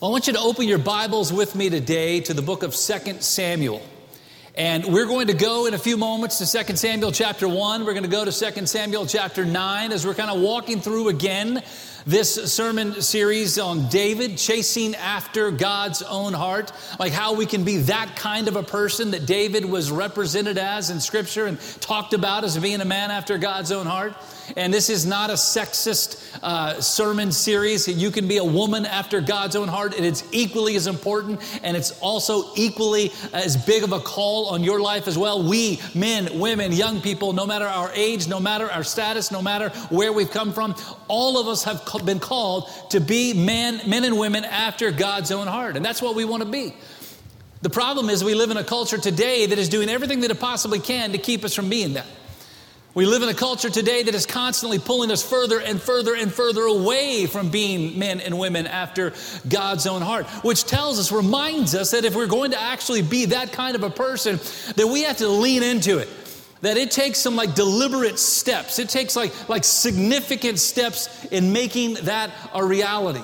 Well, 0.00 0.10
I 0.10 0.12
want 0.12 0.28
you 0.28 0.32
to 0.34 0.40
open 0.40 0.68
your 0.68 0.78
Bibles 0.78 1.32
with 1.32 1.56
me 1.56 1.70
today 1.70 2.20
to 2.20 2.32
the 2.32 2.40
book 2.40 2.62
of 2.62 2.72
2 2.72 3.16
Samuel. 3.18 3.82
And 4.54 4.84
we're 4.84 5.06
going 5.06 5.26
to 5.26 5.34
go 5.34 5.66
in 5.66 5.74
a 5.74 5.78
few 5.78 5.96
moments 5.96 6.38
to 6.38 6.64
2 6.64 6.76
Samuel 6.76 7.10
chapter 7.10 7.48
1. 7.48 7.84
We're 7.84 7.94
going 7.94 8.04
to 8.04 8.08
go 8.08 8.24
to 8.24 8.30
2 8.30 8.66
Samuel 8.66 9.06
chapter 9.06 9.44
9 9.44 9.90
as 9.90 10.06
we're 10.06 10.14
kind 10.14 10.30
of 10.30 10.40
walking 10.40 10.80
through 10.80 11.08
again 11.08 11.64
this 12.08 12.54
sermon 12.54 13.02
series 13.02 13.58
on 13.58 13.86
David, 13.90 14.38
chasing 14.38 14.94
after 14.94 15.50
God's 15.50 16.00
own 16.00 16.32
heart, 16.32 16.72
like 16.98 17.12
how 17.12 17.34
we 17.34 17.44
can 17.44 17.64
be 17.64 17.76
that 17.82 18.16
kind 18.16 18.48
of 18.48 18.56
a 18.56 18.62
person 18.62 19.10
that 19.10 19.26
David 19.26 19.62
was 19.62 19.90
represented 19.90 20.56
as 20.56 20.88
in 20.88 21.00
Scripture 21.00 21.44
and 21.44 21.60
talked 21.82 22.14
about 22.14 22.44
as 22.44 22.56
being 22.56 22.80
a 22.80 22.86
man 22.86 23.10
after 23.10 23.36
God's 23.36 23.72
own 23.72 23.84
heart. 23.84 24.14
And 24.56 24.72
this 24.72 24.88
is 24.88 25.04
not 25.04 25.28
a 25.28 25.34
sexist 25.34 26.38
uh, 26.42 26.80
sermon 26.80 27.32
series. 27.32 27.86
You 27.86 28.10
can 28.10 28.26
be 28.26 28.38
a 28.38 28.44
woman 28.44 28.86
after 28.86 29.20
God's 29.20 29.56
own 29.56 29.68
heart, 29.68 29.94
and 29.94 30.06
it's 30.06 30.24
equally 30.32 30.76
as 30.76 30.86
important, 30.86 31.42
and 31.62 31.76
it's 31.76 31.98
also 32.00 32.54
equally 32.56 33.12
as 33.34 33.56
big 33.56 33.82
of 33.82 33.92
a 33.92 34.00
call 34.00 34.46
on 34.46 34.64
your 34.64 34.80
life 34.80 35.06
as 35.06 35.18
well. 35.18 35.46
We, 35.46 35.80
men, 35.94 36.38
women, 36.38 36.72
young 36.72 37.02
people, 37.02 37.34
no 37.34 37.46
matter 37.46 37.66
our 37.66 37.92
age, 37.92 38.26
no 38.26 38.40
matter 38.40 38.70
our 38.70 38.84
status, 38.84 39.30
no 39.30 39.42
matter 39.42 39.68
where 39.90 40.12
we've 40.12 40.30
come 40.30 40.54
from, 40.54 40.74
all 41.08 41.38
of 41.38 41.46
us 41.46 41.64
have 41.64 41.84
been 42.04 42.20
called 42.20 42.70
to 42.90 43.00
be 43.00 43.32
men, 43.34 43.80
men 43.88 44.04
and 44.04 44.18
women 44.18 44.44
after 44.44 44.90
God's 44.90 45.30
own 45.30 45.46
heart, 45.46 45.76
and 45.76 45.84
that's 45.84 46.02
what 46.02 46.14
we 46.14 46.24
want 46.24 46.42
to 46.42 46.48
be. 46.48 46.74
The 47.60 47.70
problem 47.70 48.08
is 48.08 48.22
we 48.22 48.34
live 48.34 48.50
in 48.50 48.56
a 48.56 48.64
culture 48.64 48.98
today 48.98 49.46
that 49.46 49.58
is 49.58 49.68
doing 49.68 49.88
everything 49.88 50.20
that 50.20 50.30
it 50.30 50.38
possibly 50.38 50.78
can 50.78 51.12
to 51.12 51.18
keep 51.18 51.44
us 51.44 51.54
from 51.54 51.68
being 51.68 51.94
that. 51.94 52.06
We 52.94 53.06
live 53.06 53.22
in 53.22 53.28
a 53.28 53.34
culture 53.34 53.70
today 53.70 54.02
that 54.02 54.14
is 54.14 54.26
constantly 54.26 54.78
pulling 54.78 55.10
us 55.12 55.22
further 55.22 55.60
and 55.60 55.80
further 55.80 56.16
and 56.16 56.32
further 56.32 56.62
away 56.62 57.26
from 57.26 57.50
being 57.50 57.98
men 57.98 58.20
and 58.20 58.38
women 58.38 58.66
after 58.66 59.12
God's 59.48 59.86
own 59.86 60.02
heart, 60.02 60.26
which 60.42 60.64
tells 60.64 60.98
us, 60.98 61.12
reminds 61.12 61.74
us 61.74 61.92
that 61.92 62.04
if 62.04 62.16
we're 62.16 62.26
going 62.26 62.52
to 62.52 62.60
actually 62.60 63.02
be 63.02 63.26
that 63.26 63.52
kind 63.52 63.76
of 63.76 63.84
a 63.84 63.90
person, 63.90 64.40
that 64.76 64.88
we 64.88 65.02
have 65.02 65.18
to 65.18 65.28
lean 65.28 65.62
into 65.62 65.98
it. 65.98 66.08
That 66.60 66.76
it 66.76 66.90
takes 66.90 67.18
some 67.18 67.36
like 67.36 67.54
deliberate 67.54 68.18
steps. 68.18 68.78
It 68.78 68.88
takes 68.88 69.14
like, 69.14 69.48
like 69.48 69.64
significant 69.64 70.58
steps 70.58 71.24
in 71.26 71.52
making 71.52 71.94
that 72.02 72.30
a 72.52 72.64
reality. 72.64 73.22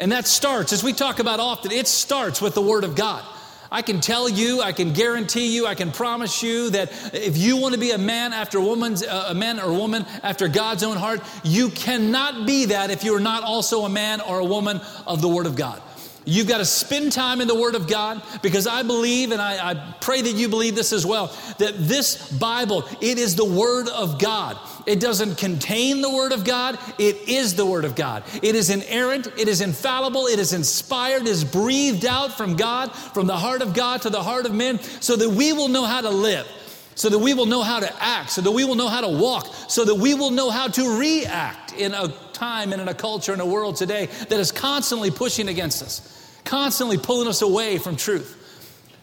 And 0.00 0.10
that 0.10 0.26
starts, 0.26 0.72
as 0.72 0.82
we 0.82 0.92
talk 0.92 1.20
about 1.20 1.38
often, 1.38 1.70
it 1.70 1.86
starts 1.86 2.42
with 2.42 2.54
the 2.54 2.62
Word 2.62 2.82
of 2.82 2.96
God. 2.96 3.24
I 3.70 3.80
can 3.80 4.00
tell 4.00 4.28
you, 4.28 4.60
I 4.60 4.72
can 4.72 4.92
guarantee 4.92 5.54
you, 5.54 5.66
I 5.66 5.74
can 5.74 5.92
promise 5.92 6.42
you 6.42 6.70
that 6.70 6.92
if 7.14 7.38
you 7.38 7.56
want 7.56 7.72
to 7.72 7.80
be 7.80 7.92
a 7.92 7.98
man 7.98 8.34
after 8.34 8.60
woman's, 8.60 9.02
uh, 9.02 9.28
a 9.28 9.34
man 9.34 9.58
or 9.58 9.72
woman 9.72 10.04
after 10.22 10.46
God's 10.46 10.82
own 10.82 10.98
heart, 10.98 11.22
you 11.42 11.70
cannot 11.70 12.46
be 12.46 12.66
that 12.66 12.90
if 12.90 13.02
you 13.02 13.14
are 13.14 13.20
not 13.20 13.44
also 13.44 13.86
a 13.86 13.88
man 13.88 14.20
or 14.20 14.40
a 14.40 14.44
woman 14.44 14.80
of 15.06 15.22
the 15.22 15.28
Word 15.28 15.46
of 15.46 15.56
God. 15.56 15.80
You've 16.24 16.46
got 16.46 16.58
to 16.58 16.64
spend 16.64 17.12
time 17.12 17.40
in 17.40 17.48
the 17.48 17.54
Word 17.54 17.74
of 17.74 17.88
God 17.88 18.22
because 18.42 18.66
I 18.66 18.82
believe, 18.82 19.32
and 19.32 19.42
I, 19.42 19.70
I, 19.70 19.94
pray 20.00 20.20
that 20.20 20.32
you 20.32 20.48
believe 20.48 20.76
this 20.76 20.92
as 20.92 21.04
well, 21.04 21.34
that 21.58 21.74
this 21.76 22.30
Bible, 22.32 22.84
it 23.00 23.18
is 23.18 23.34
the 23.34 23.44
Word 23.44 23.88
of 23.88 24.20
God. 24.20 24.56
It 24.86 25.00
doesn't 25.00 25.36
contain 25.36 26.00
the 26.00 26.10
Word 26.10 26.32
of 26.32 26.44
God, 26.44 26.78
it 26.98 27.28
is 27.28 27.54
the 27.54 27.66
Word 27.66 27.84
of 27.84 27.96
God. 27.96 28.22
It 28.40 28.54
is 28.54 28.70
inerrant, 28.70 29.26
it 29.36 29.48
is 29.48 29.60
infallible, 29.60 30.26
it 30.26 30.38
is 30.38 30.52
inspired, 30.52 31.22
it 31.22 31.28
is 31.28 31.44
breathed 31.44 32.06
out 32.06 32.36
from 32.36 32.54
God, 32.54 32.94
from 32.94 33.26
the 33.26 33.36
heart 33.36 33.62
of 33.62 33.74
God 33.74 34.02
to 34.02 34.10
the 34.10 34.22
heart 34.22 34.46
of 34.46 34.54
men, 34.54 34.80
so 35.00 35.16
that 35.16 35.28
we 35.28 35.52
will 35.52 35.68
know 35.68 35.84
how 35.84 36.00
to 36.00 36.10
live, 36.10 36.46
so 36.94 37.08
that 37.08 37.18
we 37.18 37.34
will 37.34 37.46
know 37.46 37.62
how 37.62 37.80
to 37.80 38.02
act, 38.02 38.30
so 38.30 38.40
that 38.40 38.52
we 38.52 38.64
will 38.64 38.76
know 38.76 38.88
how 38.88 39.00
to 39.00 39.08
walk, 39.08 39.52
so 39.68 39.84
that 39.84 39.96
we 39.96 40.14
will 40.14 40.30
know 40.30 40.50
how 40.50 40.68
to 40.68 40.98
react 40.98 41.72
in 41.72 41.94
a 41.94 42.08
time 42.42 42.72
and 42.72 42.82
in 42.82 42.88
a 42.88 42.94
culture 42.94 43.32
and 43.32 43.40
a 43.40 43.46
world 43.46 43.76
today 43.76 44.06
that 44.06 44.40
is 44.40 44.50
constantly 44.50 45.12
pushing 45.12 45.46
against 45.46 45.80
us, 45.80 46.40
constantly 46.44 46.98
pulling 46.98 47.28
us 47.28 47.40
away 47.40 47.78
from 47.78 47.94
truth. 47.94 48.36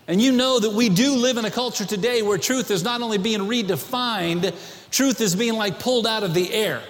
And 0.09 0.21
you 0.21 0.33
know 0.33 0.59
that 0.59 0.73
we 0.73 0.89
do 0.89 1.15
live 1.15 1.37
in 1.37 1.45
a 1.45 1.51
culture 1.51 1.85
today 1.85 2.21
where 2.21 2.37
truth 2.37 2.69
is 2.69 2.83
not 2.83 3.01
only 3.01 3.17
being 3.17 3.39
redefined, 3.39 4.53
truth 4.91 5.21
is 5.21 5.37
being 5.37 5.53
like 5.53 5.79
pulled 5.79 6.05
out 6.05 6.23
of 6.23 6.33
the 6.33 6.51
air. 6.53 6.81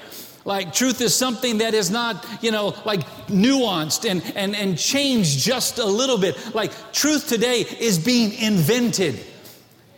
Like 0.44 0.74
truth 0.74 1.02
is 1.02 1.14
something 1.14 1.60
that 1.60 1.76
is 1.76 1.92
not, 1.92 2.26
you 2.42 2.50
know, 2.50 2.74
like 2.84 3.02
nuanced 3.28 4.10
and, 4.10 4.24
and, 4.36 4.56
and 4.56 4.76
changed 4.76 5.38
just 5.38 5.78
a 5.78 5.86
little 5.86 6.18
bit. 6.18 6.56
Like 6.56 6.72
truth 6.94 7.28
today 7.28 7.60
is 7.80 8.00
being 8.00 8.34
invented. 8.34 9.20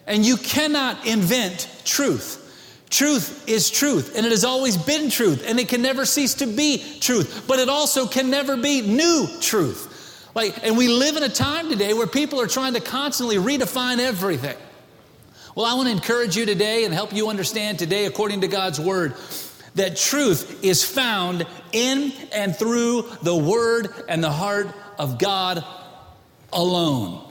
And 0.06 0.25
you 0.25 0.35
cannot 0.35 1.07
invent 1.07 1.69
truth. 1.85 2.41
Truth 2.91 3.47
is 3.47 3.72
truth, 3.72 4.18
and 4.18 4.25
it 4.25 4.31
has 4.31 4.44
always 4.44 4.75
been 4.75 5.09
truth, 5.09 5.46
and 5.47 5.59
it 5.59 5.69
can 5.69 5.81
never 5.81 6.06
cease 6.06 6.35
to 6.35 6.46
be 6.46 6.84
truth, 7.00 7.46
but 7.47 7.57
it 7.57 7.69
also 7.69 8.06
can 8.06 8.29
never 8.29 8.57
be 8.57 8.81
new 8.81 9.28
truth. 9.40 10.29
Like, 10.35 10.66
and 10.66 10.78
we 10.78 10.90
live 10.90 11.16
in 11.16 11.24
a 11.24 11.30
time 11.30 11.69
today 11.69 11.94
where 11.94 12.06
people 12.06 12.41
are 12.41 12.47
trying 12.47 12.74
to 12.74 12.81
constantly 12.81 13.38
redefine 13.38 14.00
everything. 14.00 14.57
Well, 15.56 15.66
I 15.66 15.74
want 15.75 15.88
to 15.88 15.94
encourage 15.94 16.35
you 16.35 16.46
today 16.46 16.84
and 16.84 16.94
help 16.94 17.13
you 17.13 17.30
understand 17.30 17.80
today, 17.80 18.06
according 18.06 18.41
to 18.41 18.50
God's 18.50 18.80
word, 18.80 19.16
that 19.75 19.96
truth 19.96 20.62
is 20.62 20.84
found 20.84 21.47
in 21.72 22.12
and 22.34 22.53
through 22.53 23.09
the 23.24 23.35
word 23.35 23.88
and 24.09 24.22
the 24.22 24.31
heart 24.31 24.68
of 25.00 25.18
God 25.18 25.63
alone. 26.51 27.31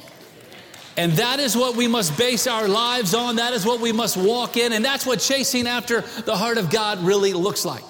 And 1.00 1.12
that 1.12 1.40
is 1.40 1.56
what 1.56 1.76
we 1.76 1.88
must 1.88 2.18
base 2.18 2.46
our 2.46 2.68
lives 2.68 3.14
on. 3.14 3.36
That 3.36 3.54
is 3.54 3.64
what 3.64 3.80
we 3.80 3.90
must 3.90 4.18
walk 4.18 4.58
in. 4.58 4.74
And 4.74 4.84
that's 4.84 5.06
what 5.06 5.18
chasing 5.18 5.66
after 5.66 6.02
the 6.02 6.36
heart 6.36 6.58
of 6.58 6.68
God 6.68 6.98
really 6.98 7.32
looks 7.32 7.64
like. 7.64 7.82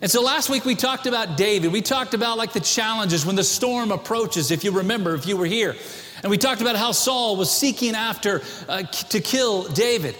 And 0.00 0.10
so 0.10 0.22
last 0.22 0.48
week 0.48 0.64
we 0.64 0.74
talked 0.74 1.04
about 1.04 1.36
David. 1.36 1.70
We 1.70 1.82
talked 1.82 2.14
about 2.14 2.38
like 2.38 2.54
the 2.54 2.60
challenges 2.60 3.26
when 3.26 3.36
the 3.36 3.44
storm 3.44 3.92
approaches, 3.92 4.50
if 4.50 4.64
you 4.64 4.70
remember, 4.70 5.14
if 5.14 5.26
you 5.26 5.36
were 5.36 5.44
here. 5.44 5.76
And 6.22 6.30
we 6.30 6.38
talked 6.38 6.62
about 6.62 6.76
how 6.76 6.92
Saul 6.92 7.36
was 7.36 7.50
seeking 7.50 7.94
after 7.94 8.40
uh, 8.70 8.84
to 8.84 9.20
kill 9.20 9.64
David. 9.64 10.16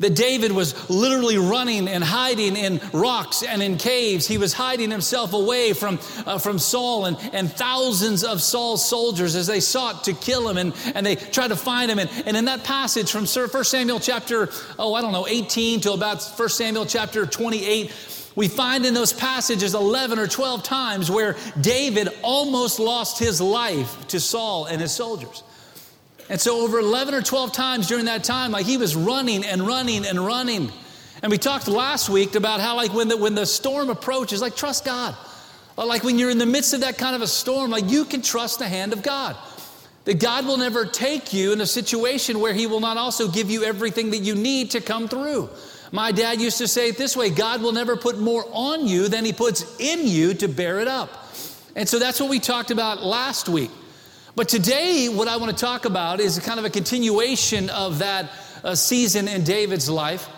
That 0.00 0.14
David 0.14 0.52
was 0.52 0.88
literally 0.88 1.38
running 1.38 1.88
and 1.88 2.04
hiding 2.04 2.56
in 2.56 2.80
rocks 2.92 3.42
and 3.42 3.60
in 3.62 3.78
caves. 3.78 4.28
He 4.28 4.38
was 4.38 4.52
hiding 4.52 4.90
himself 4.90 5.32
away 5.32 5.72
from, 5.72 5.98
uh, 6.24 6.38
from 6.38 6.60
Saul 6.60 7.06
and, 7.06 7.16
and 7.32 7.52
thousands 7.52 8.22
of 8.22 8.40
Saul's 8.40 8.88
soldiers 8.88 9.34
as 9.34 9.48
they 9.48 9.58
sought 9.58 10.04
to 10.04 10.12
kill 10.12 10.48
him 10.48 10.56
and, 10.56 10.72
and 10.94 11.04
they 11.04 11.16
tried 11.16 11.48
to 11.48 11.56
find 11.56 11.90
him. 11.90 11.98
And, 11.98 12.08
and 12.26 12.36
in 12.36 12.44
that 12.44 12.62
passage 12.62 13.10
from 13.10 13.26
1 13.26 13.64
Samuel 13.64 13.98
chapter, 13.98 14.50
oh, 14.78 14.94
I 14.94 15.00
don't 15.00 15.12
know, 15.12 15.26
18 15.26 15.80
to 15.80 15.92
about 15.92 16.22
1 16.22 16.48
Samuel 16.48 16.86
chapter 16.86 17.26
28, 17.26 17.92
we 18.38 18.46
find 18.46 18.86
in 18.86 18.94
those 18.94 19.12
passages 19.12 19.74
11 19.74 20.16
or 20.16 20.28
12 20.28 20.62
times 20.62 21.10
where 21.10 21.36
David 21.60 22.08
almost 22.22 22.78
lost 22.78 23.18
his 23.18 23.40
life 23.40 24.06
to 24.08 24.20
Saul 24.20 24.66
and 24.66 24.80
his 24.80 24.92
soldiers. 24.92 25.42
And 26.30 26.40
so, 26.40 26.60
over 26.60 26.78
11 26.78 27.14
or 27.14 27.22
12 27.22 27.52
times 27.52 27.86
during 27.86 28.04
that 28.04 28.22
time, 28.22 28.50
like 28.52 28.66
he 28.66 28.76
was 28.76 28.94
running 28.94 29.44
and 29.44 29.66
running 29.66 30.06
and 30.06 30.18
running. 30.18 30.70
And 31.22 31.30
we 31.32 31.38
talked 31.38 31.68
last 31.68 32.08
week 32.08 32.34
about 32.34 32.60
how, 32.60 32.76
like, 32.76 32.92
when 32.92 33.08
the, 33.08 33.16
when 33.16 33.34
the 33.34 33.46
storm 33.46 33.90
approaches, 33.90 34.40
like, 34.40 34.54
trust 34.54 34.84
God. 34.84 35.16
Like, 35.76 36.04
when 36.04 36.18
you're 36.18 36.30
in 36.30 36.38
the 36.38 36.46
midst 36.46 36.74
of 36.74 36.80
that 36.80 36.98
kind 36.98 37.16
of 37.16 37.22
a 37.22 37.26
storm, 37.26 37.70
like, 37.70 37.90
you 37.90 38.04
can 38.04 38.22
trust 38.22 38.58
the 38.58 38.68
hand 38.68 38.92
of 38.92 39.02
God. 39.02 39.36
That 40.04 40.20
God 40.20 40.46
will 40.46 40.56
never 40.56 40.86
take 40.86 41.32
you 41.32 41.52
in 41.52 41.60
a 41.60 41.66
situation 41.66 42.40
where 42.40 42.52
He 42.52 42.66
will 42.66 42.80
not 42.80 42.96
also 42.96 43.28
give 43.28 43.50
you 43.50 43.64
everything 43.64 44.10
that 44.10 44.18
you 44.18 44.34
need 44.34 44.70
to 44.72 44.80
come 44.80 45.08
through. 45.08 45.50
My 45.90 46.12
dad 46.12 46.40
used 46.40 46.58
to 46.58 46.68
say 46.68 46.88
it 46.88 46.98
this 46.98 47.16
way 47.16 47.30
God 47.30 47.62
will 47.62 47.72
never 47.72 47.96
put 47.96 48.18
more 48.18 48.44
on 48.52 48.86
you 48.86 49.08
than 49.08 49.24
He 49.24 49.32
puts 49.32 49.78
in 49.78 50.06
you 50.06 50.34
to 50.34 50.48
bear 50.48 50.80
it 50.80 50.88
up. 50.88 51.10
And 51.74 51.88
so 51.88 51.98
that's 51.98 52.20
what 52.20 52.30
we 52.30 52.38
talked 52.38 52.70
about 52.70 53.02
last 53.02 53.48
week. 53.48 53.70
But 54.34 54.48
today, 54.48 55.08
what 55.08 55.28
I 55.28 55.36
want 55.36 55.56
to 55.56 55.64
talk 55.64 55.84
about 55.84 56.20
is 56.20 56.38
kind 56.38 56.58
of 56.58 56.64
a 56.64 56.70
continuation 56.70 57.70
of 57.70 57.98
that 57.98 58.30
uh, 58.62 58.74
season 58.74 59.28
in 59.28 59.44
David's 59.44 59.88
life 59.88 60.28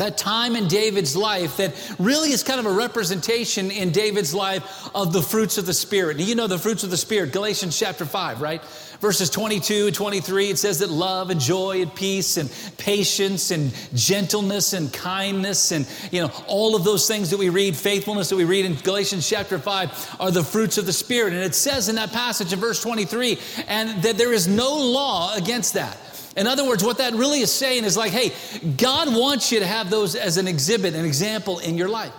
that 0.00 0.16
time 0.16 0.56
in 0.56 0.66
David's 0.66 1.16
life 1.16 1.58
that 1.58 1.74
really 1.98 2.32
is 2.32 2.42
kind 2.42 2.58
of 2.58 2.66
a 2.66 2.72
representation 2.72 3.70
in 3.70 3.90
David's 3.90 4.34
life 4.34 4.90
of 4.94 5.12
the 5.12 5.22
fruits 5.22 5.58
of 5.58 5.66
the 5.66 5.74
Spirit. 5.74 6.18
You 6.18 6.34
know 6.34 6.46
the 6.46 6.58
fruits 6.58 6.84
of 6.84 6.90
the 6.90 6.96
Spirit, 6.96 7.32
Galatians 7.32 7.78
chapter 7.78 8.04
5, 8.04 8.40
right? 8.40 8.62
Verses 9.00 9.30
22 9.30 9.86
and 9.86 9.94
23, 9.94 10.50
it 10.50 10.58
says 10.58 10.80
that 10.80 10.90
love 10.90 11.30
and 11.30 11.40
joy 11.40 11.80
and 11.80 11.94
peace 11.94 12.36
and 12.36 12.52
patience 12.76 13.50
and 13.50 13.72
gentleness 13.94 14.74
and 14.74 14.92
kindness 14.92 15.72
and, 15.72 15.88
you 16.10 16.20
know, 16.20 16.30
all 16.46 16.76
of 16.76 16.84
those 16.84 17.08
things 17.08 17.30
that 17.30 17.38
we 17.38 17.48
read, 17.48 17.74
faithfulness 17.74 18.28
that 18.28 18.36
we 18.36 18.44
read 18.44 18.66
in 18.66 18.74
Galatians 18.74 19.26
chapter 19.26 19.58
5 19.58 20.16
are 20.20 20.30
the 20.30 20.44
fruits 20.44 20.76
of 20.76 20.84
the 20.84 20.92
Spirit. 20.92 21.32
And 21.32 21.42
it 21.42 21.54
says 21.54 21.88
in 21.88 21.96
that 21.96 22.12
passage 22.12 22.52
in 22.52 22.60
verse 22.60 22.82
23, 22.82 23.38
and 23.68 24.02
that 24.02 24.18
there 24.18 24.34
is 24.34 24.46
no 24.46 24.76
law 24.76 25.34
against 25.34 25.72
that. 25.74 25.96
In 26.36 26.46
other 26.46 26.68
words, 26.68 26.84
what 26.84 26.98
that 26.98 27.14
really 27.14 27.40
is 27.40 27.50
saying 27.50 27.84
is 27.84 27.96
like, 27.96 28.12
hey, 28.12 28.32
God 28.76 29.14
wants 29.14 29.50
you 29.50 29.60
to 29.60 29.66
have 29.66 29.88
those 29.88 30.14
as 30.14 30.36
an 30.36 30.46
exhibit, 30.46 30.94
an 30.94 31.06
example 31.06 31.58
in 31.58 31.78
your 31.78 31.88
life. 31.88 32.12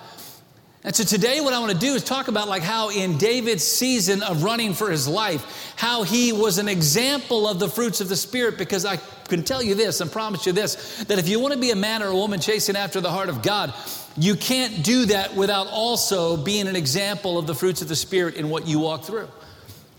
And 0.83 0.95
so 0.95 1.03
today 1.03 1.41
what 1.41 1.53
I 1.53 1.59
want 1.59 1.71
to 1.71 1.77
do 1.77 1.93
is 1.93 2.03
talk 2.03 2.27
about 2.27 2.47
like 2.47 2.63
how 2.63 2.89
in 2.89 3.19
David's 3.19 3.63
season 3.63 4.23
of 4.23 4.43
running 4.43 4.73
for 4.73 4.89
his 4.89 5.07
life, 5.07 5.73
how 5.75 6.01
he 6.01 6.33
was 6.33 6.57
an 6.57 6.67
example 6.67 7.47
of 7.47 7.59
the 7.59 7.69
fruits 7.69 8.01
of 8.01 8.09
the 8.09 8.15
spirit 8.15 8.57
because 8.57 8.83
I 8.83 8.97
can 9.25 9.43
tell 9.43 9.61
you 9.61 9.75
this 9.75 10.01
and 10.01 10.11
promise 10.11 10.47
you 10.47 10.53
this 10.53 11.03
that 11.03 11.19
if 11.19 11.29
you 11.29 11.39
want 11.39 11.53
to 11.53 11.59
be 11.59 11.69
a 11.69 11.75
man 11.75 12.01
or 12.01 12.07
a 12.07 12.15
woman 12.15 12.39
chasing 12.39 12.75
after 12.75 12.99
the 12.99 13.11
heart 13.11 13.29
of 13.29 13.43
God, 13.43 13.75
you 14.17 14.35
can't 14.35 14.83
do 14.83 15.05
that 15.05 15.35
without 15.35 15.67
also 15.67 16.35
being 16.35 16.67
an 16.67 16.75
example 16.75 17.37
of 17.37 17.45
the 17.45 17.53
fruits 17.53 17.83
of 17.83 17.87
the 17.87 17.95
spirit 17.95 18.33
in 18.33 18.49
what 18.49 18.67
you 18.67 18.79
walk 18.79 19.03
through. 19.03 19.27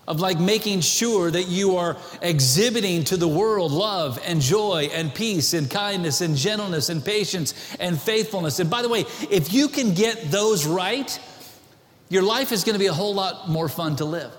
Of 0.09 0.21
like 0.21 0.39
making 0.41 0.81
sure 0.81 1.31
that 1.31 1.45
you 1.45 1.77
are 1.77 1.97
exhibiting 2.21 3.05
to 3.05 3.17
the 3.17 3.29
world 3.29 3.71
love 3.71 4.21
and 4.25 4.41
joy 4.41 4.91
and 4.93 5.15
peace 5.15 5.55
and 5.55 5.71
kindness 5.71 6.21
and 6.21 6.37
gentleness 6.37 6.89
and 6.89 7.05
patience 7.05 7.77
and 7.79 8.01
faithfulness. 8.01 8.59
And 8.59 8.69
by 8.69 8.83
the 8.83 8.89
way, 8.89 9.05
if 9.31 9.53
you 9.53 9.69
can 9.69 9.95
get 9.95 10.31
those 10.31 10.67
right, 10.67 11.19
your 12.09 12.23
life 12.23 12.53
is 12.53 12.65
going 12.65 12.75
to 12.75 12.81
be 12.81 12.89
a 12.89 12.93
whole 12.93 13.15
lot 13.15 13.49
more 13.49 13.69
fun 13.69 13.97
to 13.97 14.05
live. 14.05 14.33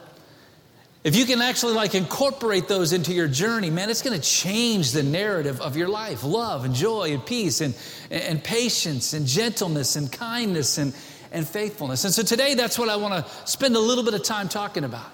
If 1.03 1.17
you 1.17 1.25
can 1.25 1.41
actually 1.41 1.73
like 1.73 1.95
incorporate 1.95 2.67
those 2.67 2.93
into 2.93 3.13
your 3.13 3.27
journey, 3.27 3.69
man, 3.69 3.89
it's 3.89 4.01
going 4.01 4.19
to 4.19 4.25
change 4.25 4.91
the 4.91 5.03
narrative 5.03 5.59
of 5.59 5.75
your 5.75 5.89
life. 5.89 6.23
Love 6.23 6.63
and 6.63 6.73
joy 6.73 7.11
and 7.13 7.25
peace 7.25 7.59
and, 7.59 7.75
and 8.09 8.41
patience 8.41 9.13
and 9.13 9.25
gentleness 9.25 9.97
and 9.97 10.09
kindness 10.09 10.77
and, 10.77 10.93
and 11.33 11.45
faithfulness. 11.45 12.05
And 12.05 12.13
so 12.13 12.23
today, 12.23 12.53
that's 12.53 12.79
what 12.79 12.87
I 12.87 12.95
want 12.95 13.25
to 13.25 13.31
spend 13.47 13.75
a 13.75 13.79
little 13.79 14.03
bit 14.03 14.13
of 14.13 14.23
time 14.23 14.47
talking 14.47 14.85
about. 14.85 15.11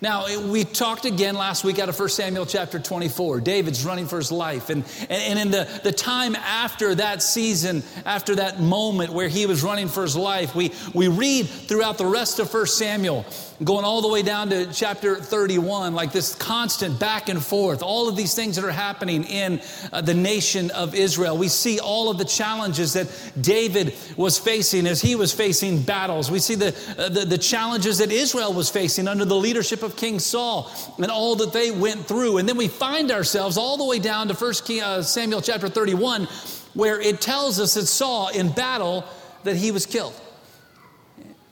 Now, 0.00 0.26
we 0.48 0.62
talked 0.62 1.06
again 1.06 1.34
last 1.34 1.64
week 1.64 1.80
out 1.80 1.88
of 1.88 1.98
1 1.98 2.08
Samuel 2.10 2.46
chapter 2.46 2.78
24. 2.78 3.40
David's 3.40 3.84
running 3.84 4.06
for 4.06 4.18
his 4.18 4.30
life. 4.30 4.70
And, 4.70 4.84
and, 5.10 5.40
in 5.40 5.50
the, 5.50 5.68
the 5.82 5.90
time 5.90 6.36
after 6.36 6.94
that 6.94 7.20
season, 7.20 7.82
after 8.04 8.36
that 8.36 8.60
moment 8.60 9.12
where 9.12 9.26
he 9.26 9.46
was 9.46 9.64
running 9.64 9.88
for 9.88 10.02
his 10.02 10.14
life, 10.14 10.54
we, 10.54 10.70
we 10.94 11.08
read 11.08 11.48
throughout 11.48 11.98
the 11.98 12.06
rest 12.06 12.38
of 12.38 12.52
1 12.52 12.66
Samuel, 12.66 13.26
going 13.64 13.84
all 13.84 14.00
the 14.00 14.08
way 14.08 14.22
down 14.22 14.50
to 14.50 14.72
chapter 14.72 15.16
31, 15.16 15.96
like 15.96 16.12
this 16.12 16.32
constant 16.36 17.00
back 17.00 17.28
and 17.28 17.44
forth, 17.44 17.82
all 17.82 18.08
of 18.08 18.14
these 18.14 18.34
things 18.34 18.54
that 18.54 18.64
are 18.64 18.70
happening 18.70 19.24
in 19.24 19.60
uh, 19.92 20.00
the 20.00 20.14
nation 20.14 20.70
of 20.70 20.94
Israel. 20.94 21.36
We 21.36 21.48
see 21.48 21.80
all 21.80 22.08
of 22.08 22.18
the 22.18 22.24
challenges 22.24 22.92
that 22.92 23.08
David 23.40 23.94
was 24.16 24.38
facing 24.38 24.86
as 24.86 25.02
he 25.02 25.16
was 25.16 25.32
facing 25.32 25.82
battles. 25.82 26.30
We 26.30 26.38
see 26.38 26.54
the, 26.54 26.68
uh, 26.96 27.08
the, 27.08 27.24
the 27.24 27.38
challenges 27.38 27.98
that 27.98 28.12
Israel 28.12 28.52
was 28.52 28.70
facing 28.70 29.08
under 29.08 29.24
the 29.24 29.34
leadership 29.34 29.82
of 29.82 29.87
of 29.88 29.96
King 29.96 30.20
Saul 30.20 30.70
and 30.98 31.10
all 31.10 31.34
that 31.36 31.52
they 31.52 31.70
went 31.70 32.06
through. 32.06 32.38
And 32.38 32.48
then 32.48 32.56
we 32.56 32.68
find 32.68 33.10
ourselves 33.10 33.56
all 33.56 33.76
the 33.76 33.84
way 33.84 33.98
down 33.98 34.28
to 34.28 34.34
1 34.34 34.54
uh, 34.82 35.02
Samuel 35.02 35.42
chapter 35.42 35.68
31, 35.68 36.28
where 36.74 37.00
it 37.00 37.20
tells 37.20 37.58
us 37.58 37.74
that 37.74 37.86
Saul 37.86 38.28
in 38.28 38.52
battle 38.52 39.04
that 39.44 39.56
he 39.56 39.70
was 39.70 39.86
killed. 39.86 40.14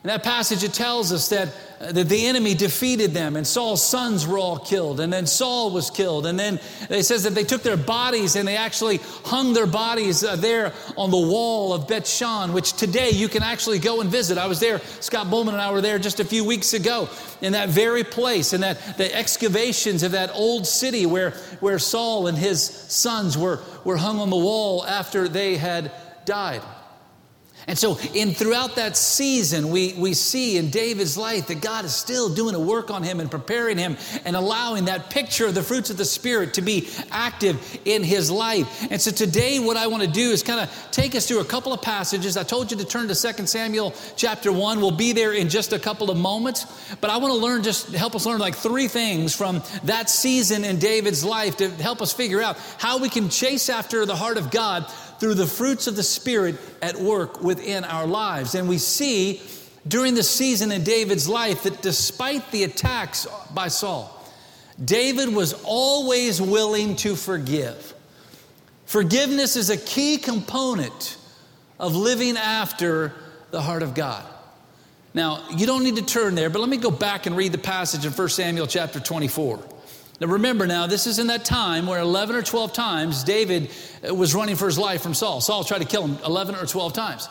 In 0.06 0.12
that 0.12 0.22
passage, 0.22 0.62
it 0.62 0.72
tells 0.72 1.12
us 1.12 1.30
that, 1.30 1.48
uh, 1.80 1.90
that 1.90 2.08
the 2.08 2.28
enemy 2.28 2.54
defeated 2.54 3.10
them, 3.10 3.34
and 3.34 3.44
Saul's 3.44 3.84
sons 3.84 4.24
were 4.24 4.38
all 4.38 4.56
killed, 4.56 5.00
and 5.00 5.12
then 5.12 5.26
Saul 5.26 5.72
was 5.72 5.90
killed. 5.90 6.26
And 6.26 6.38
then 6.38 6.60
it 6.88 7.02
says 7.02 7.24
that 7.24 7.34
they 7.34 7.42
took 7.42 7.64
their 7.64 7.76
bodies 7.76 8.36
and 8.36 8.46
they 8.46 8.56
actually 8.56 8.98
hung 9.24 9.52
their 9.52 9.66
bodies 9.66 10.22
uh, 10.22 10.36
there 10.36 10.72
on 10.96 11.10
the 11.10 11.16
wall 11.16 11.72
of 11.72 11.88
Beth 11.88 12.06
Shan, 12.06 12.52
which 12.52 12.74
today 12.74 13.10
you 13.10 13.26
can 13.26 13.42
actually 13.42 13.80
go 13.80 14.00
and 14.00 14.08
visit. 14.08 14.38
I 14.38 14.46
was 14.46 14.60
there, 14.60 14.78
Scott 15.00 15.28
Bowman 15.28 15.54
and 15.54 15.60
I 15.60 15.72
were 15.72 15.80
there 15.80 15.98
just 15.98 16.20
a 16.20 16.24
few 16.24 16.44
weeks 16.44 16.72
ago 16.72 17.08
in 17.40 17.54
that 17.54 17.68
very 17.70 18.04
place, 18.04 18.52
in 18.52 18.60
that 18.60 18.78
the 18.98 19.12
excavations 19.12 20.04
of 20.04 20.12
that 20.12 20.30
old 20.32 20.68
city 20.68 21.04
where, 21.04 21.32
where 21.58 21.80
Saul 21.80 22.28
and 22.28 22.38
his 22.38 22.62
sons 22.62 23.36
were, 23.36 23.58
were 23.82 23.96
hung 23.96 24.20
on 24.20 24.30
the 24.30 24.36
wall 24.36 24.86
after 24.86 25.26
they 25.26 25.56
had 25.56 25.90
died. 26.24 26.62
And 27.68 27.76
so, 27.76 27.98
in 28.14 28.32
throughout 28.32 28.76
that 28.76 28.96
season, 28.96 29.70
we, 29.70 29.92
we 29.94 30.14
see 30.14 30.56
in 30.56 30.70
David's 30.70 31.18
life 31.18 31.48
that 31.48 31.60
God 31.60 31.84
is 31.84 31.92
still 31.92 32.32
doing 32.32 32.54
a 32.54 32.60
work 32.60 32.92
on 32.92 33.02
him 33.02 33.18
and 33.18 33.28
preparing 33.28 33.76
him 33.76 33.96
and 34.24 34.36
allowing 34.36 34.84
that 34.84 35.10
picture 35.10 35.46
of 35.46 35.56
the 35.56 35.64
fruits 35.64 35.90
of 35.90 35.96
the 35.96 36.04
Spirit 36.04 36.54
to 36.54 36.62
be 36.62 36.88
active 37.10 37.80
in 37.84 38.04
his 38.04 38.30
life. 38.30 38.86
And 38.88 39.00
so, 39.00 39.10
today, 39.10 39.58
what 39.58 39.76
I 39.76 39.88
want 39.88 40.04
to 40.04 40.08
do 40.08 40.30
is 40.30 40.44
kind 40.44 40.60
of 40.60 40.88
take 40.92 41.16
us 41.16 41.26
through 41.26 41.40
a 41.40 41.44
couple 41.44 41.72
of 41.72 41.82
passages. 41.82 42.36
I 42.36 42.44
told 42.44 42.70
you 42.70 42.76
to 42.76 42.84
turn 42.84 43.08
to 43.08 43.14
2 43.16 43.46
Samuel 43.46 43.92
chapter 44.14 44.52
1. 44.52 44.80
We'll 44.80 44.92
be 44.92 45.12
there 45.12 45.32
in 45.32 45.48
just 45.48 45.72
a 45.72 45.78
couple 45.80 46.08
of 46.08 46.16
moments. 46.16 46.66
But 47.00 47.10
I 47.10 47.16
want 47.16 47.32
to 47.32 47.38
learn, 47.38 47.64
just 47.64 47.92
help 47.92 48.14
us 48.14 48.26
learn 48.26 48.38
like 48.38 48.54
three 48.54 48.86
things 48.86 49.34
from 49.34 49.60
that 49.82 50.08
season 50.08 50.64
in 50.64 50.78
David's 50.78 51.24
life 51.24 51.56
to 51.56 51.68
help 51.70 52.00
us 52.00 52.12
figure 52.12 52.40
out 52.40 52.58
how 52.78 52.98
we 52.98 53.08
can 53.08 53.28
chase 53.28 53.68
after 53.68 54.06
the 54.06 54.14
heart 54.14 54.36
of 54.36 54.52
God 54.52 54.86
through 55.18 55.34
the 55.34 55.46
fruits 55.46 55.86
of 55.86 55.96
the 55.96 56.02
Spirit 56.02 56.56
at 56.82 56.96
work 56.96 57.42
within 57.42 57.84
our 57.84 58.06
lives. 58.06 58.54
And 58.54 58.68
we 58.68 58.78
see 58.78 59.40
during 59.88 60.14
the 60.14 60.22
season 60.22 60.72
in 60.72 60.84
David's 60.84 61.28
life 61.28 61.62
that 61.62 61.82
despite 61.82 62.50
the 62.50 62.64
attacks 62.64 63.26
by 63.54 63.68
Saul, 63.68 64.12
David 64.82 65.30
was 65.30 65.54
always 65.64 66.40
willing 66.40 66.96
to 66.96 67.16
forgive. 67.16 67.94
Forgiveness 68.84 69.56
is 69.56 69.70
a 69.70 69.76
key 69.76 70.18
component 70.18 71.16
of 71.78 71.96
living 71.96 72.36
after 72.36 73.12
the 73.50 73.60
heart 73.60 73.82
of 73.82 73.94
God. 73.94 74.24
Now, 75.14 75.48
you 75.50 75.66
don't 75.66 75.82
need 75.82 75.96
to 75.96 76.04
turn 76.04 76.34
there, 76.34 76.50
but 76.50 76.60
let 76.60 76.68
me 76.68 76.76
go 76.76 76.90
back 76.90 77.26
and 77.26 77.36
read 77.36 77.52
the 77.52 77.58
passage 77.58 78.04
in 78.04 78.12
1 78.12 78.28
Samuel 78.28 78.66
chapter 78.66 79.00
24. 79.00 79.58
Now 80.20 80.28
remember 80.28 80.66
now, 80.66 80.86
this 80.86 81.06
is 81.06 81.18
in 81.18 81.26
that 81.26 81.44
time 81.44 81.86
where 81.86 82.00
11 82.00 82.36
or 82.36 82.42
12 82.42 82.72
times 82.72 83.22
David 83.22 83.70
uh, 84.06 84.14
was 84.14 84.34
running 84.34 84.56
for 84.56 84.66
his 84.66 84.78
life 84.78 85.02
from 85.02 85.12
Saul. 85.12 85.40
Saul 85.40 85.62
tried 85.62 85.82
to 85.82 85.84
kill 85.84 86.06
him 86.06 86.18
11 86.24 86.54
or 86.54 86.66
12 86.66 86.92
times. 86.94 87.28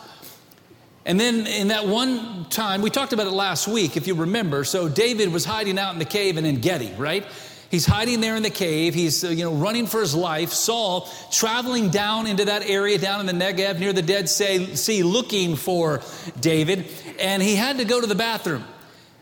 And 1.05 1.19
then 1.19 1.47
in 1.47 1.67
that 1.69 1.87
one 1.87 2.45
time, 2.49 2.81
we 2.81 2.89
talked 2.89 3.13
about 3.13 3.27
it 3.27 3.31
last 3.31 3.67
week, 3.67 3.95
if 3.97 4.07
you 4.07 4.15
remember. 4.15 4.63
So 4.63 4.89
David 4.89 5.31
was 5.31 5.45
hiding 5.45 5.77
out 5.77 5.93
in 5.93 5.99
the 5.99 6.05
cave 6.05 6.37
and 6.37 6.45
En 6.45 6.55
Gedi, 6.61 6.93
right? 6.97 7.25
He's 7.69 7.85
hiding 7.85 8.21
there 8.21 8.35
in 8.35 8.43
the 8.43 8.49
cave. 8.49 8.93
He's 8.93 9.23
uh, 9.23 9.29
you 9.29 9.43
know 9.43 9.53
running 9.53 9.87
for 9.87 9.99
his 9.99 10.15
life. 10.15 10.51
Saul 10.51 11.09
traveling 11.31 11.89
down 11.89 12.27
into 12.27 12.45
that 12.45 12.67
area 12.69 12.97
down 12.97 13.19
in 13.19 13.25
the 13.25 13.33
Negev 13.33 13.79
near 13.79 13.93
the 13.93 14.01
Dead 14.01 14.29
Sea, 14.29 15.03
looking 15.03 15.55
for 15.55 16.01
David, 16.39 16.85
and 17.19 17.41
he 17.41 17.55
had 17.55 17.77
to 17.79 17.85
go 17.85 17.99
to 17.99 18.07
the 18.07 18.15
bathroom. 18.15 18.63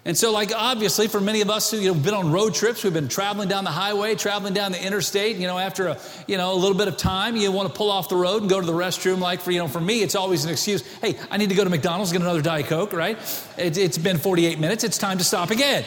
And 0.05 0.17
so, 0.17 0.33
like, 0.33 0.51
obviously, 0.53 1.07
for 1.07 1.21
many 1.21 1.39
of 1.39 1.49
us 1.49 1.71
who, 1.71 1.77
you 1.77 1.93
know, 1.93 1.99
been 1.99 2.13
on 2.13 2.29
road 2.29 2.53
trips, 2.53 2.83
we've 2.83 2.91
been 2.91 3.07
traveling 3.07 3.47
down 3.47 3.63
the 3.63 3.71
highway, 3.71 4.15
traveling 4.15 4.53
down 4.53 4.73
the 4.73 4.85
interstate, 4.85 5.37
you 5.37 5.47
know, 5.47 5.57
after 5.57 5.87
a, 5.87 5.99
you 6.27 6.35
know, 6.35 6.53
a 6.53 6.55
little 6.55 6.77
bit 6.77 6.89
of 6.89 6.97
time, 6.97 7.37
you 7.37 7.49
want 7.53 7.69
to 7.69 7.73
pull 7.73 7.89
off 7.89 8.09
the 8.09 8.15
road 8.17 8.41
and 8.41 8.49
go 8.49 8.59
to 8.59 8.65
the 8.65 8.73
restroom. 8.73 9.19
Like, 9.19 9.39
for, 9.39 9.51
you 9.51 9.59
know, 9.59 9.69
for 9.69 9.79
me, 9.79 10.03
it's 10.03 10.15
always 10.15 10.43
an 10.43 10.51
excuse. 10.51 10.85
Hey, 10.97 11.17
I 11.31 11.37
need 11.37 11.49
to 11.49 11.55
go 11.55 11.63
to 11.63 11.69
McDonald's, 11.69 12.11
get 12.11 12.21
another 12.21 12.41
Diet 12.41 12.65
Coke, 12.65 12.91
right? 12.91 13.17
It, 13.57 13.77
it's 13.77 13.97
been 13.97 14.17
48 14.17 14.59
minutes. 14.59 14.83
It's 14.83 14.97
time 14.97 15.19
to 15.19 15.23
stop 15.23 15.51
again. 15.51 15.85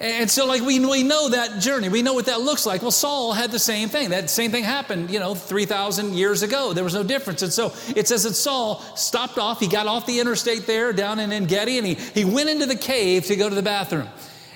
And 0.00 0.30
so, 0.30 0.46
like, 0.46 0.62
we, 0.62 0.80
we 0.80 1.02
know 1.02 1.28
that 1.28 1.60
journey. 1.60 1.90
We 1.90 2.00
know 2.00 2.14
what 2.14 2.24
that 2.24 2.40
looks 2.40 2.64
like. 2.64 2.80
Well, 2.80 2.90
Saul 2.90 3.34
had 3.34 3.50
the 3.50 3.58
same 3.58 3.90
thing. 3.90 4.08
That 4.08 4.30
same 4.30 4.50
thing 4.50 4.64
happened, 4.64 5.10
you 5.10 5.20
know, 5.20 5.34
3,000 5.34 6.14
years 6.14 6.42
ago. 6.42 6.72
There 6.72 6.84
was 6.84 6.94
no 6.94 7.02
difference. 7.02 7.42
And 7.42 7.52
so 7.52 7.74
it 7.94 8.08
says 8.08 8.22
that 8.22 8.32
Saul 8.32 8.80
stopped 8.96 9.36
off. 9.36 9.60
He 9.60 9.68
got 9.68 9.86
off 9.86 10.06
the 10.06 10.18
interstate 10.18 10.66
there 10.66 10.94
down 10.94 11.18
in 11.18 11.30
En 11.32 11.44
Gedi 11.44 11.76
and 11.76 11.86
he, 11.86 11.94
he 11.94 12.24
went 12.24 12.48
into 12.48 12.64
the 12.64 12.76
cave 12.76 13.26
to 13.26 13.36
go 13.36 13.50
to 13.50 13.54
the 13.54 13.62
bathroom. 13.62 14.08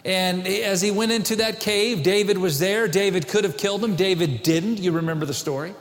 And 0.03 0.47
as 0.47 0.81
he 0.81 0.91
went 0.91 1.13
into 1.13 1.37
that 1.37 1.61
cave, 1.61 2.03
David 2.03 2.39
was 2.39 2.59
there. 2.59 2.89
David 2.89 3.29
could 3.29 3.45
have 3.45 3.59
killed 3.59 3.85
him. 3.85 3.97
David 3.97 4.43
didn't. 4.43 4.79
You 4.79 4.93
remember 4.93 5.27
the 5.27 5.35
story. 5.35 5.75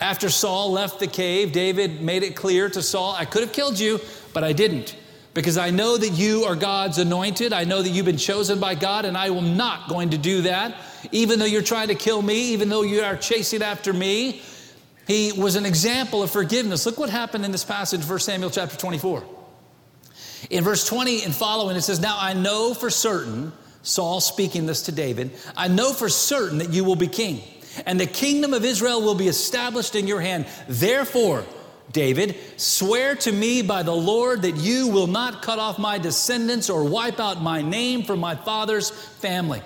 After 0.00 0.28
Saul 0.28 0.72
left 0.72 0.98
the 0.98 1.06
cave, 1.06 1.52
David 1.52 2.02
made 2.02 2.24
it 2.24 2.34
clear 2.34 2.68
to 2.70 2.82
Saul, 2.82 3.14
I 3.14 3.26
could 3.26 3.42
have 3.42 3.52
killed 3.52 3.78
you, 3.78 4.00
but 4.32 4.42
I 4.42 4.52
didn't 4.52 4.96
because 5.38 5.56
I 5.56 5.70
know 5.70 5.96
that 5.96 6.08
you 6.08 6.42
are 6.46 6.56
God's 6.56 6.98
anointed. 6.98 7.52
I 7.52 7.62
know 7.62 7.80
that 7.80 7.88
you've 7.90 8.04
been 8.04 8.16
chosen 8.16 8.58
by 8.58 8.74
God, 8.74 9.04
and 9.04 9.16
I 9.16 9.26
am 9.28 9.56
not 9.56 9.88
going 9.88 10.10
to 10.10 10.18
do 10.18 10.42
that. 10.42 10.74
Even 11.12 11.38
though 11.38 11.44
you're 11.44 11.62
trying 11.62 11.88
to 11.88 11.94
kill 11.94 12.20
me, 12.20 12.54
even 12.54 12.68
though 12.68 12.82
you 12.82 13.02
are 13.02 13.16
chasing 13.16 13.62
after 13.62 13.92
me, 13.92 14.42
he 15.06 15.30
was 15.30 15.54
an 15.54 15.64
example 15.64 16.24
of 16.24 16.32
forgiveness. 16.32 16.86
Look 16.86 16.98
what 16.98 17.08
happened 17.08 17.44
in 17.44 17.52
this 17.52 17.64
passage, 17.64 18.04
1 18.04 18.18
Samuel 18.18 18.50
chapter 18.50 18.76
24. 18.76 19.22
In 20.50 20.64
verse 20.64 20.84
20 20.84 21.22
and 21.22 21.32
following, 21.32 21.76
it 21.76 21.82
says, 21.82 22.00
Now 22.00 22.18
I 22.20 22.32
know 22.32 22.74
for 22.74 22.90
certain, 22.90 23.52
Saul 23.82 24.20
speaking 24.20 24.66
this 24.66 24.82
to 24.82 24.92
David, 24.92 25.30
I 25.56 25.68
know 25.68 25.92
for 25.92 26.08
certain 26.08 26.58
that 26.58 26.70
you 26.70 26.82
will 26.82 26.96
be 26.96 27.06
king, 27.06 27.42
and 27.86 28.00
the 28.00 28.06
kingdom 28.06 28.54
of 28.54 28.64
Israel 28.64 29.02
will 29.02 29.14
be 29.14 29.28
established 29.28 29.94
in 29.94 30.08
your 30.08 30.20
hand. 30.20 30.46
Therefore, 30.66 31.44
David, 31.92 32.36
swear 32.56 33.14
to 33.16 33.32
me 33.32 33.62
by 33.62 33.82
the 33.82 33.94
Lord 33.94 34.42
that 34.42 34.56
you 34.56 34.88
will 34.88 35.06
not 35.06 35.42
cut 35.42 35.58
off 35.58 35.78
my 35.78 35.98
descendants 35.98 36.68
or 36.68 36.84
wipe 36.84 37.18
out 37.18 37.42
my 37.42 37.62
name 37.62 38.02
from 38.02 38.20
my 38.20 38.34
father's 38.34 38.90
family. 38.90 39.62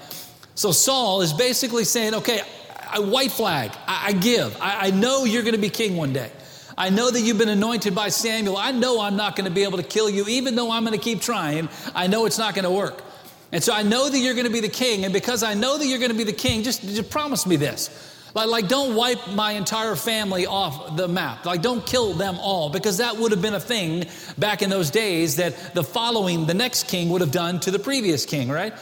So 0.55 0.71
Saul 0.71 1.23
is 1.23 1.33
basically 1.33 1.85
saying, 1.85 2.15
okay, 2.15 2.43
I, 2.89 3.01
white 3.01 3.33
flag, 3.33 3.73
I, 3.87 4.09
I 4.09 4.13
give. 4.13 4.57
I, 4.61 4.89
I 4.89 4.91
know 4.91 5.25
you're 5.25 5.43
going 5.43 5.55
to 5.55 5.61
be 5.61 5.71
king 5.71 5.97
one 5.97 6.13
day. 6.13 6.31
I 6.79 6.91
know 6.91 7.11
that 7.11 7.21
you've 7.21 7.39
been 7.39 7.49
anointed 7.49 7.95
by 7.95 8.09
Samuel. 8.09 8.57
I 8.57 8.71
know 8.71 9.01
I'm 9.01 9.17
not 9.17 9.37
going 9.37 9.45
to 9.47 9.55
be 9.55 9.65
able 9.65 9.79
to 9.79 9.85
kill 9.85 10.09
you, 10.09 10.27
even 10.29 10.55
though 10.55 10.71
I'm 10.71 10.85
going 10.85 10.97
to 10.97 11.03
keep 11.03 11.21
trying. 11.21 11.69
I 11.95 12.07
know 12.07 12.25
it's 12.27 12.39
not 12.39 12.55
going 12.55 12.65
to 12.65 12.71
work. 12.71 13.03
And 13.51 13.63
so 13.63 13.75
I 13.75 13.83
know 13.83 14.09
that 14.09 14.19
you're 14.19 14.35
going 14.35 14.47
to 14.47 14.53
be 14.53 14.61
the 14.61 14.69
king. 14.69 15.05
And 15.05 15.13
because 15.13 15.43
I 15.43 15.55
know 15.55 15.77
that 15.77 15.87
you're 15.87 15.99
going 15.99 16.11
to 16.11 16.17
be 16.17 16.25
the 16.25 16.33
king, 16.33 16.63
just, 16.63 16.83
just 16.83 17.11
promise 17.11 17.47
me 17.47 17.57
this 17.57 18.12
like, 18.35 18.49
like, 18.49 18.69
don't 18.69 18.95
wipe 18.95 19.29
my 19.31 19.53
entire 19.53 19.95
family 19.95 20.47
off 20.47 20.97
the 20.97 21.07
map. 21.07 21.45
Like, 21.45 21.61
don't 21.61 21.85
kill 21.85 22.15
them 22.15 22.39
all, 22.39 22.71
because 22.71 22.97
that 22.99 23.17
would 23.17 23.31
have 23.31 23.43
been 23.43 23.55
a 23.55 23.61
thing 23.61 24.07
back 24.39 24.63
in 24.63 24.71
those 24.71 24.91
days 24.91 25.37
that 25.37 25.75
the 25.75 25.85
following, 25.85 26.47
the 26.47 26.55
next 26.55 26.89
king 26.89 27.11
would 27.11 27.21
have 27.21 27.33
done 27.33 27.61
to 27.61 27.71
the 27.71 27.79
previous 27.79 28.25
king, 28.25 28.49
right? 28.49 28.73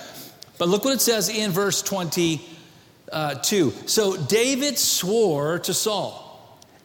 But 0.59 0.69
look 0.69 0.85
what 0.85 0.95
it 0.95 1.00
says 1.00 1.28
in 1.28 1.50
verse 1.50 1.83
22. 1.83 3.71
So 3.87 4.16
David 4.16 4.78
swore 4.78 5.59
to 5.61 5.75
Saul. 5.75 6.28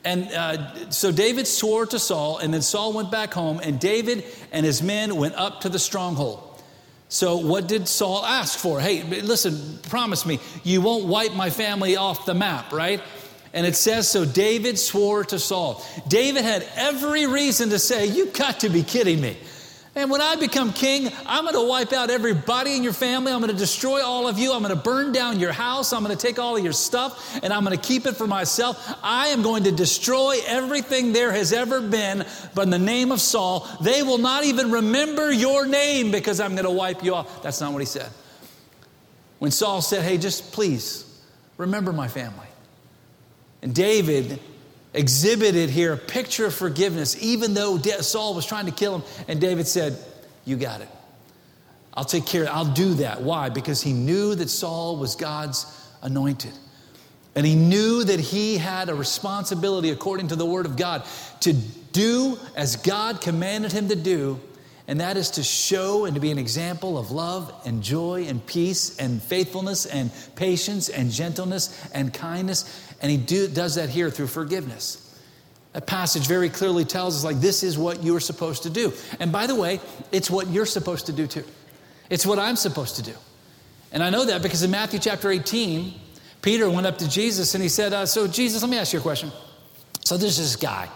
And 0.03 0.31
uh, 0.31 0.89
so 0.91 1.11
David 1.11 1.47
swore 1.47 1.87
to 1.87 1.97
Saul, 1.97 2.37
and 2.37 2.53
then 2.53 2.61
Saul 2.61 2.93
went 2.93 3.09
back 3.09 3.33
home, 3.33 3.59
and 3.61 3.79
David 3.79 4.23
and 4.51 4.63
his 4.63 4.83
men 4.83 5.15
went 5.15 5.33
up 5.33 5.61
to 5.61 5.69
the 5.69 5.79
stronghold. 5.79 6.44
So, 7.15 7.37
what 7.37 7.69
did 7.69 7.87
Saul 7.87 8.25
ask 8.25 8.59
for? 8.59 8.81
Hey, 8.81 9.01
listen, 9.03 9.79
promise 9.83 10.25
me, 10.25 10.37
you 10.65 10.81
won't 10.81 11.05
wipe 11.05 11.31
my 11.31 11.49
family 11.49 11.95
off 11.95 12.25
the 12.25 12.33
map, 12.33 12.73
right? 12.73 13.01
And 13.53 13.65
it 13.65 13.77
says, 13.77 14.09
so 14.09 14.25
David 14.25 14.77
swore 14.77 15.23
to 15.23 15.39
Saul. 15.39 15.81
David 16.09 16.43
had 16.43 16.67
every 16.75 17.25
reason 17.25 17.69
to 17.69 17.79
say, 17.79 18.05
You've 18.05 18.33
got 18.33 18.59
to 18.59 18.69
be 18.69 18.83
kidding 18.83 19.21
me. 19.21 19.37
And 19.97 20.11
when 20.11 20.19
I 20.19 20.35
become 20.35 20.73
king, 20.73 21.09
I'm 21.25 21.45
going 21.45 21.55
to 21.55 21.65
wipe 21.65 21.93
out 21.93 22.09
everybody 22.09 22.75
in 22.75 22.83
your 22.83 22.91
family. 22.91 23.31
I'm 23.31 23.39
going 23.39 23.51
to 23.51 23.57
destroy 23.57 24.03
all 24.03 24.27
of 24.27 24.37
you. 24.37 24.51
I'm 24.51 24.61
going 24.61 24.75
to 24.75 24.81
burn 24.81 25.13
down 25.13 25.39
your 25.39 25.53
house. 25.53 25.93
I'm 25.93 26.03
going 26.03 26.15
to 26.15 26.21
take 26.21 26.37
all 26.37 26.57
of 26.57 26.63
your 26.63 26.73
stuff 26.73 27.39
and 27.41 27.53
I'm 27.53 27.63
going 27.63 27.77
to 27.77 27.81
keep 27.81 28.05
it 28.05 28.17
for 28.17 28.27
myself. 28.27 28.93
I 29.01 29.29
am 29.29 29.41
going 29.41 29.63
to 29.63 29.71
destroy 29.71 30.39
everything 30.47 31.13
there 31.13 31.31
has 31.31 31.53
ever 31.53 31.79
been. 31.79 32.25
But 32.53 32.63
in 32.63 32.71
the 32.71 32.79
name 32.79 33.13
of 33.13 33.21
Saul, 33.21 33.69
they 33.79 34.03
will 34.03 34.17
not 34.17 34.43
even 34.43 34.69
remember 34.69 35.31
your 35.31 35.65
name 35.65 36.11
because 36.11 36.41
I'm 36.41 36.55
going 36.55 36.65
to 36.65 36.71
wipe 36.71 37.01
you 37.01 37.15
off. 37.15 37.41
That's 37.41 37.61
not 37.61 37.71
what 37.71 37.79
he 37.79 37.85
said. 37.85 38.09
When 39.39 39.51
Saul 39.51 39.81
said, 39.81 40.03
Hey, 40.03 40.17
just 40.17 40.51
please 40.51 41.05
remember 41.55 41.93
my 41.93 42.09
family. 42.09 42.47
And 43.61 43.73
David 43.73 44.41
exhibited 44.95 45.69
here 45.69 45.93
a 45.93 45.97
picture 45.97 46.45
of 46.45 46.53
forgiveness, 46.53 47.21
even 47.21 47.53
though 47.53 47.77
Saul 47.77 48.33
was 48.33 48.45
trying 48.45 48.65
to 48.65 48.71
kill 48.71 48.95
him. 48.95 49.03
And 49.27 49.39
David 49.39 49.67
said, 49.67 49.97
You 50.45 50.55
got 50.57 50.81
it. 50.81 50.89
I'll 51.93 52.05
take 52.05 52.25
care, 52.25 52.51
I'll 52.51 52.65
do 52.65 52.95
that. 52.95 53.21
Why? 53.21 53.49
Because 53.49 53.81
he 53.81 53.93
knew 53.93 54.35
that 54.35 54.49
Saul 54.49 54.97
was 54.97 55.15
God's 55.15 55.65
anointed. 56.01 56.51
And 57.35 57.45
he 57.45 57.55
knew 57.55 58.03
that 58.03 58.19
he 58.19 58.57
had 58.57 58.89
a 58.89 58.95
responsibility, 58.95 59.89
according 59.89 60.29
to 60.29 60.35
the 60.35 60.45
word 60.45 60.65
of 60.65 60.77
God, 60.77 61.05
to 61.41 61.53
do 61.53 62.37
as 62.55 62.77
God 62.77 63.21
commanded 63.21 63.71
him 63.71 63.89
to 63.89 63.95
do, 63.95 64.39
and 64.87 64.99
that 64.99 65.17
is 65.17 65.31
to 65.31 65.43
show 65.43 66.05
and 66.05 66.13
to 66.15 66.21
be 66.21 66.31
an 66.31 66.37
example 66.37 66.97
of 66.97 67.11
love 67.11 67.51
and 67.65 67.81
joy 67.81 68.25
and 68.27 68.45
peace 68.45 68.97
and 68.97 69.21
faithfulness 69.21 69.85
and 69.85 70.11
patience 70.35 70.89
and 70.89 71.09
gentleness 71.09 71.89
and 71.93 72.13
kindness 72.13 72.84
and 73.01 73.11
he 73.11 73.17
do, 73.17 73.47
does 73.47 73.75
that 73.75 73.89
here 73.89 74.09
through 74.09 74.27
forgiveness. 74.27 75.01
That 75.73 75.87
passage 75.87 76.27
very 76.27 76.49
clearly 76.49 76.85
tells 76.85 77.17
us, 77.17 77.23
like, 77.23 77.41
this 77.41 77.61
is 77.61 77.77
what 77.77 78.03
you're 78.03 78.21
supposed 78.21 78.63
to 78.63 78.69
do. 78.69 78.93
And 79.19 79.31
by 79.31 79.45
the 79.45 79.55
way, 79.55 79.81
it's 80.11 80.29
what 80.31 80.47
you're 80.47 80.65
supposed 80.65 81.07
to 81.07 81.13
do 81.13 81.27
too. 81.27 81.43
It's 82.09 82.25
what 82.25 82.39
I'm 82.39 82.55
supposed 82.55 82.95
to 82.97 83.03
do. 83.03 83.13
And 83.91 84.01
I 84.01 84.09
know 84.09 84.25
that 84.25 84.41
because 84.41 84.63
in 84.63 84.71
Matthew 84.71 84.99
chapter 84.99 85.29
18, 85.29 85.93
Peter 86.41 86.69
went 86.69 86.85
up 86.85 86.97
to 86.99 87.09
Jesus 87.09 87.55
and 87.55 87.63
he 87.63 87.69
said, 87.69 87.91
uh, 87.91 88.05
So, 88.05 88.27
Jesus, 88.27 88.61
let 88.61 88.69
me 88.69 88.77
ask 88.77 88.93
you 88.93 88.99
a 88.99 89.01
question. 89.01 89.31
So, 90.01 90.15
there's 90.15 90.37
this 90.37 90.55
guy, 90.55 90.87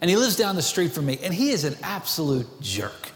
and 0.00 0.10
he 0.10 0.16
lives 0.16 0.36
down 0.36 0.56
the 0.56 0.62
street 0.62 0.92
from 0.92 1.06
me, 1.06 1.18
and 1.22 1.32
he 1.32 1.50
is 1.50 1.64
an 1.64 1.76
absolute 1.82 2.46
jerk. 2.60 3.12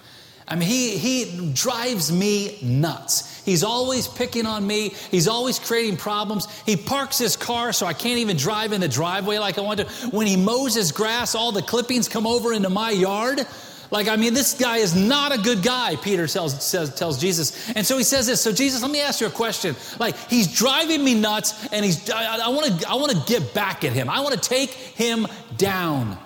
I 0.48 0.54
mean, 0.54 0.68
he, 0.68 0.96
he 0.96 1.52
drives 1.52 2.12
me 2.12 2.58
nuts. 2.62 3.35
He's 3.46 3.62
always 3.64 4.08
picking 4.08 4.44
on 4.44 4.66
me. 4.66 4.90
He's 5.10 5.28
always 5.28 5.58
creating 5.58 5.96
problems. 5.96 6.46
He 6.66 6.76
parks 6.76 7.16
his 7.16 7.36
car 7.36 7.72
so 7.72 7.86
I 7.86 7.94
can't 7.94 8.18
even 8.18 8.36
drive 8.36 8.72
in 8.72 8.80
the 8.80 8.88
driveway 8.88 9.38
like 9.38 9.56
I 9.56 9.62
want 9.62 9.80
to. 9.80 9.86
When 10.10 10.26
he 10.26 10.36
mows 10.36 10.74
his 10.74 10.92
grass, 10.92 11.34
all 11.34 11.52
the 11.52 11.62
clippings 11.62 12.08
come 12.08 12.26
over 12.26 12.52
into 12.52 12.68
my 12.68 12.90
yard. 12.90 13.46
Like, 13.90 14.08
I 14.08 14.16
mean, 14.16 14.34
this 14.34 14.54
guy 14.54 14.78
is 14.78 14.96
not 14.96 15.32
a 15.32 15.38
good 15.40 15.62
guy, 15.62 15.94
Peter 15.96 16.26
tells, 16.26 16.60
says, 16.60 16.92
tells 16.94 17.20
Jesus. 17.20 17.70
And 17.70 17.86
so 17.86 17.96
he 17.96 18.02
says 18.02 18.26
this. 18.26 18.40
So, 18.40 18.50
Jesus, 18.50 18.82
let 18.82 18.90
me 18.90 19.00
ask 19.00 19.20
you 19.20 19.28
a 19.28 19.30
question. 19.30 19.76
Like, 20.00 20.16
he's 20.28 20.52
driving 20.52 21.04
me 21.04 21.14
nuts, 21.14 21.68
and 21.72 21.84
he's, 21.84 22.10
I, 22.10 22.46
I 22.46 22.48
want 22.48 22.80
to 22.80 22.88
I 22.88 22.96
wanna 22.96 23.22
get 23.26 23.54
back 23.54 23.84
at 23.84 23.92
him. 23.92 24.10
I 24.10 24.20
want 24.20 24.34
to 24.34 24.40
take 24.40 24.70
him 24.70 25.28
down. 25.56 26.18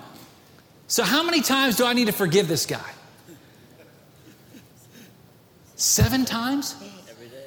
So, 0.87 1.03
how 1.03 1.21
many 1.21 1.41
times 1.41 1.77
do 1.77 1.85
I 1.85 1.93
need 1.93 2.07
to 2.07 2.13
forgive 2.13 2.47
this 2.47 2.65
guy? 2.65 2.89
Seven 5.75 6.25
times? 6.25 6.75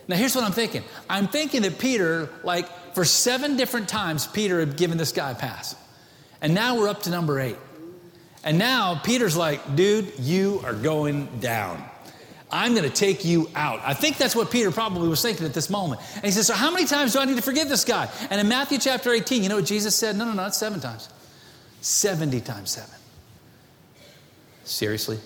Now, 0.06 0.16
here's 0.16 0.34
what 0.34 0.44
I'm 0.44 0.52
thinking. 0.52 0.82
I'm 1.08 1.28
thinking 1.28 1.62
that 1.62 1.78
Peter, 1.78 2.28
like, 2.42 2.68
for 2.94 3.04
seven 3.04 3.56
different 3.56 3.88
times, 3.88 4.26
Peter 4.26 4.60
had 4.60 4.76
given 4.76 4.98
this 4.98 5.12
guy 5.12 5.30
a 5.30 5.34
pass. 5.34 5.74
And 6.40 6.54
now 6.54 6.78
we're 6.78 6.88
up 6.88 7.02
to 7.02 7.10
number 7.10 7.40
eight. 7.40 7.56
And 8.44 8.58
now 8.58 9.00
Peter's 9.02 9.36
like, 9.36 9.76
dude, 9.76 10.12
you 10.18 10.60
are 10.64 10.74
going 10.74 11.26
down. 11.40 11.82
I'm 12.50 12.74
going 12.74 12.88
to 12.88 12.94
take 12.94 13.24
you 13.24 13.50
out. 13.56 13.80
I 13.82 13.94
think 13.94 14.16
that's 14.16 14.36
what 14.36 14.50
Peter 14.50 14.70
probably 14.70 15.08
was 15.08 15.20
thinking 15.22 15.44
at 15.44 15.54
this 15.54 15.68
moment. 15.68 16.00
And 16.14 16.24
he 16.24 16.30
says, 16.30 16.46
So, 16.46 16.54
how 16.54 16.70
many 16.70 16.86
times 16.86 17.12
do 17.12 17.18
I 17.18 17.24
need 17.24 17.34
to 17.34 17.42
forgive 17.42 17.68
this 17.68 17.84
guy? 17.84 18.08
And 18.30 18.40
in 18.40 18.46
Matthew 18.46 18.78
chapter 18.78 19.10
18, 19.10 19.42
you 19.42 19.48
know 19.48 19.56
what 19.56 19.64
Jesus 19.64 19.96
said? 19.96 20.14
No, 20.14 20.24
no, 20.24 20.34
no, 20.34 20.46
it's 20.46 20.56
seven 20.56 20.78
times. 20.78 21.08
70 21.80 22.40
times 22.42 22.70
seven. 22.70 22.94
Seriously? 24.62 25.18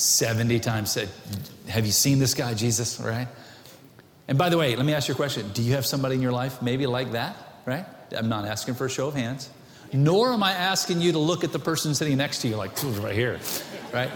70 0.00 0.60
times 0.60 0.90
said, 0.90 1.08
Have 1.68 1.86
you 1.86 1.92
seen 1.92 2.18
this 2.18 2.34
guy, 2.34 2.54
Jesus? 2.54 2.98
Right? 2.98 3.28
And 4.28 4.38
by 4.38 4.48
the 4.48 4.56
way, 4.56 4.76
let 4.76 4.86
me 4.86 4.94
ask 4.94 5.08
you 5.08 5.14
a 5.14 5.16
question. 5.16 5.50
Do 5.52 5.62
you 5.62 5.74
have 5.74 5.84
somebody 5.84 6.14
in 6.14 6.22
your 6.22 6.32
life 6.32 6.62
maybe 6.62 6.86
like 6.86 7.12
that? 7.12 7.36
Right? 7.66 7.84
I'm 8.16 8.28
not 8.28 8.44
asking 8.46 8.74
for 8.74 8.86
a 8.86 8.90
show 8.90 9.08
of 9.08 9.14
hands, 9.14 9.50
nor 9.92 10.32
am 10.32 10.42
I 10.42 10.52
asking 10.52 11.00
you 11.00 11.12
to 11.12 11.18
look 11.18 11.44
at 11.44 11.52
the 11.52 11.58
person 11.58 11.94
sitting 11.94 12.16
next 12.16 12.38
to 12.42 12.48
you 12.48 12.56
like, 12.56 12.70
right 12.82 13.14
here, 13.14 13.38
right? 13.92 14.10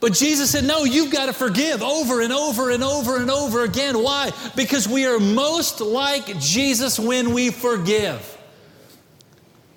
But 0.00 0.12
Jesus 0.12 0.50
said, 0.50 0.64
No, 0.64 0.84
you've 0.84 1.12
got 1.12 1.26
to 1.26 1.32
forgive 1.32 1.82
over 1.82 2.20
and 2.20 2.32
over 2.32 2.70
and 2.70 2.82
over 2.82 3.16
and 3.16 3.30
over 3.30 3.64
again. 3.64 4.02
Why? 4.02 4.32
Because 4.54 4.88
we 4.88 5.06
are 5.06 5.18
most 5.18 5.80
like 5.80 6.38
Jesus 6.38 6.98
when 6.98 7.32
we 7.32 7.50
forgive. 7.50 8.35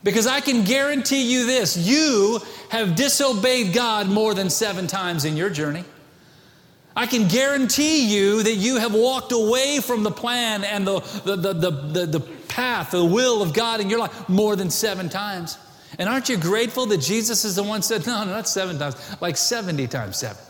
Because 0.03 0.27
I 0.27 0.39
can 0.39 0.63
guarantee 0.63 1.31
you 1.31 1.45
this 1.45 1.75
you 1.75 2.39
have 2.69 2.95
disobeyed 2.95 3.73
God 3.73 4.07
more 4.07 4.33
than 4.33 4.49
seven 4.49 4.87
times 4.87 5.25
in 5.25 5.35
your 5.35 5.49
journey. 5.49 5.83
I 6.95 7.05
can 7.05 7.27
guarantee 7.27 8.13
you 8.13 8.43
that 8.43 8.55
you 8.55 8.77
have 8.77 8.93
walked 8.93 9.31
away 9.31 9.79
from 9.79 10.03
the 10.03 10.11
plan 10.11 10.63
and 10.63 10.85
the, 10.85 10.99
the, 11.23 11.35
the, 11.35 11.53
the, 11.53 12.05
the, 12.05 12.19
path, 12.49 12.91
the 12.91 13.05
will 13.05 13.41
of 13.41 13.53
God 13.53 13.79
in 13.79 13.89
your 13.89 13.99
life 13.99 14.27
more 14.27 14.55
than 14.55 14.69
seven 14.69 15.07
times. 15.07 15.57
And 15.97 16.09
aren't 16.09 16.29
you 16.29 16.35
grateful 16.35 16.87
that 16.87 16.99
Jesus 16.99 17.45
is 17.45 17.55
the 17.55 17.63
one 17.63 17.81
said, 17.81 18.05
no, 18.05 18.23
no, 18.25 18.31
not 18.31 18.47
seven 18.49 18.77
times, 18.77 18.95
like 19.21 19.37
70 19.37 19.87
times 19.87 20.17
seven. 20.17 20.41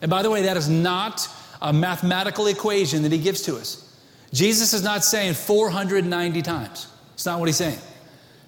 And 0.00 0.10
by 0.10 0.22
the 0.22 0.30
way, 0.30 0.42
that 0.42 0.56
is 0.56 0.68
not 0.68 1.26
a 1.60 1.72
mathematical 1.72 2.46
equation 2.46 3.02
that 3.02 3.10
he 3.10 3.18
gives 3.18 3.42
to 3.42 3.56
us. 3.56 3.84
Jesus 4.32 4.72
is 4.72 4.84
not 4.84 5.04
saying 5.04 5.34
490 5.34 6.42
times. 6.42 6.86
It's 7.14 7.26
not 7.26 7.40
what 7.40 7.48
he's 7.48 7.56
saying. 7.56 7.78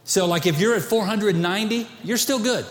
So, 0.05 0.27
like, 0.27 0.47
if 0.47 0.61
you're 0.61 0.75
at 0.75 0.83
490, 0.83 1.87
you're 2.03 2.17
still 2.17 2.39
good 2.39 2.67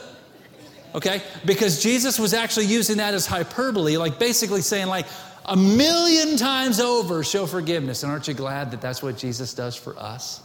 okay? 0.95 1.21
Because 1.45 1.81
Jesus 1.81 2.19
was 2.19 2.33
actually 2.33 2.65
using 2.67 2.97
that 2.97 3.13
as 3.13 3.25
hyperbole, 3.25 3.97
like 3.97 4.19
basically 4.19 4.61
saying, 4.61 4.87
like, 4.87 5.05
a 5.45 5.55
million 5.55 6.37
times 6.37 6.79
over, 6.79 7.23
show 7.23 7.45
forgiveness. 7.45 8.03
And 8.03 8.11
aren't 8.11 8.27
you 8.27 8.33
glad 8.33 8.71
that 8.71 8.81
that's 8.81 9.01
what 9.01 9.17
Jesus 9.17 9.53
does 9.53 9.75
for 9.75 9.97
us? 9.97 10.41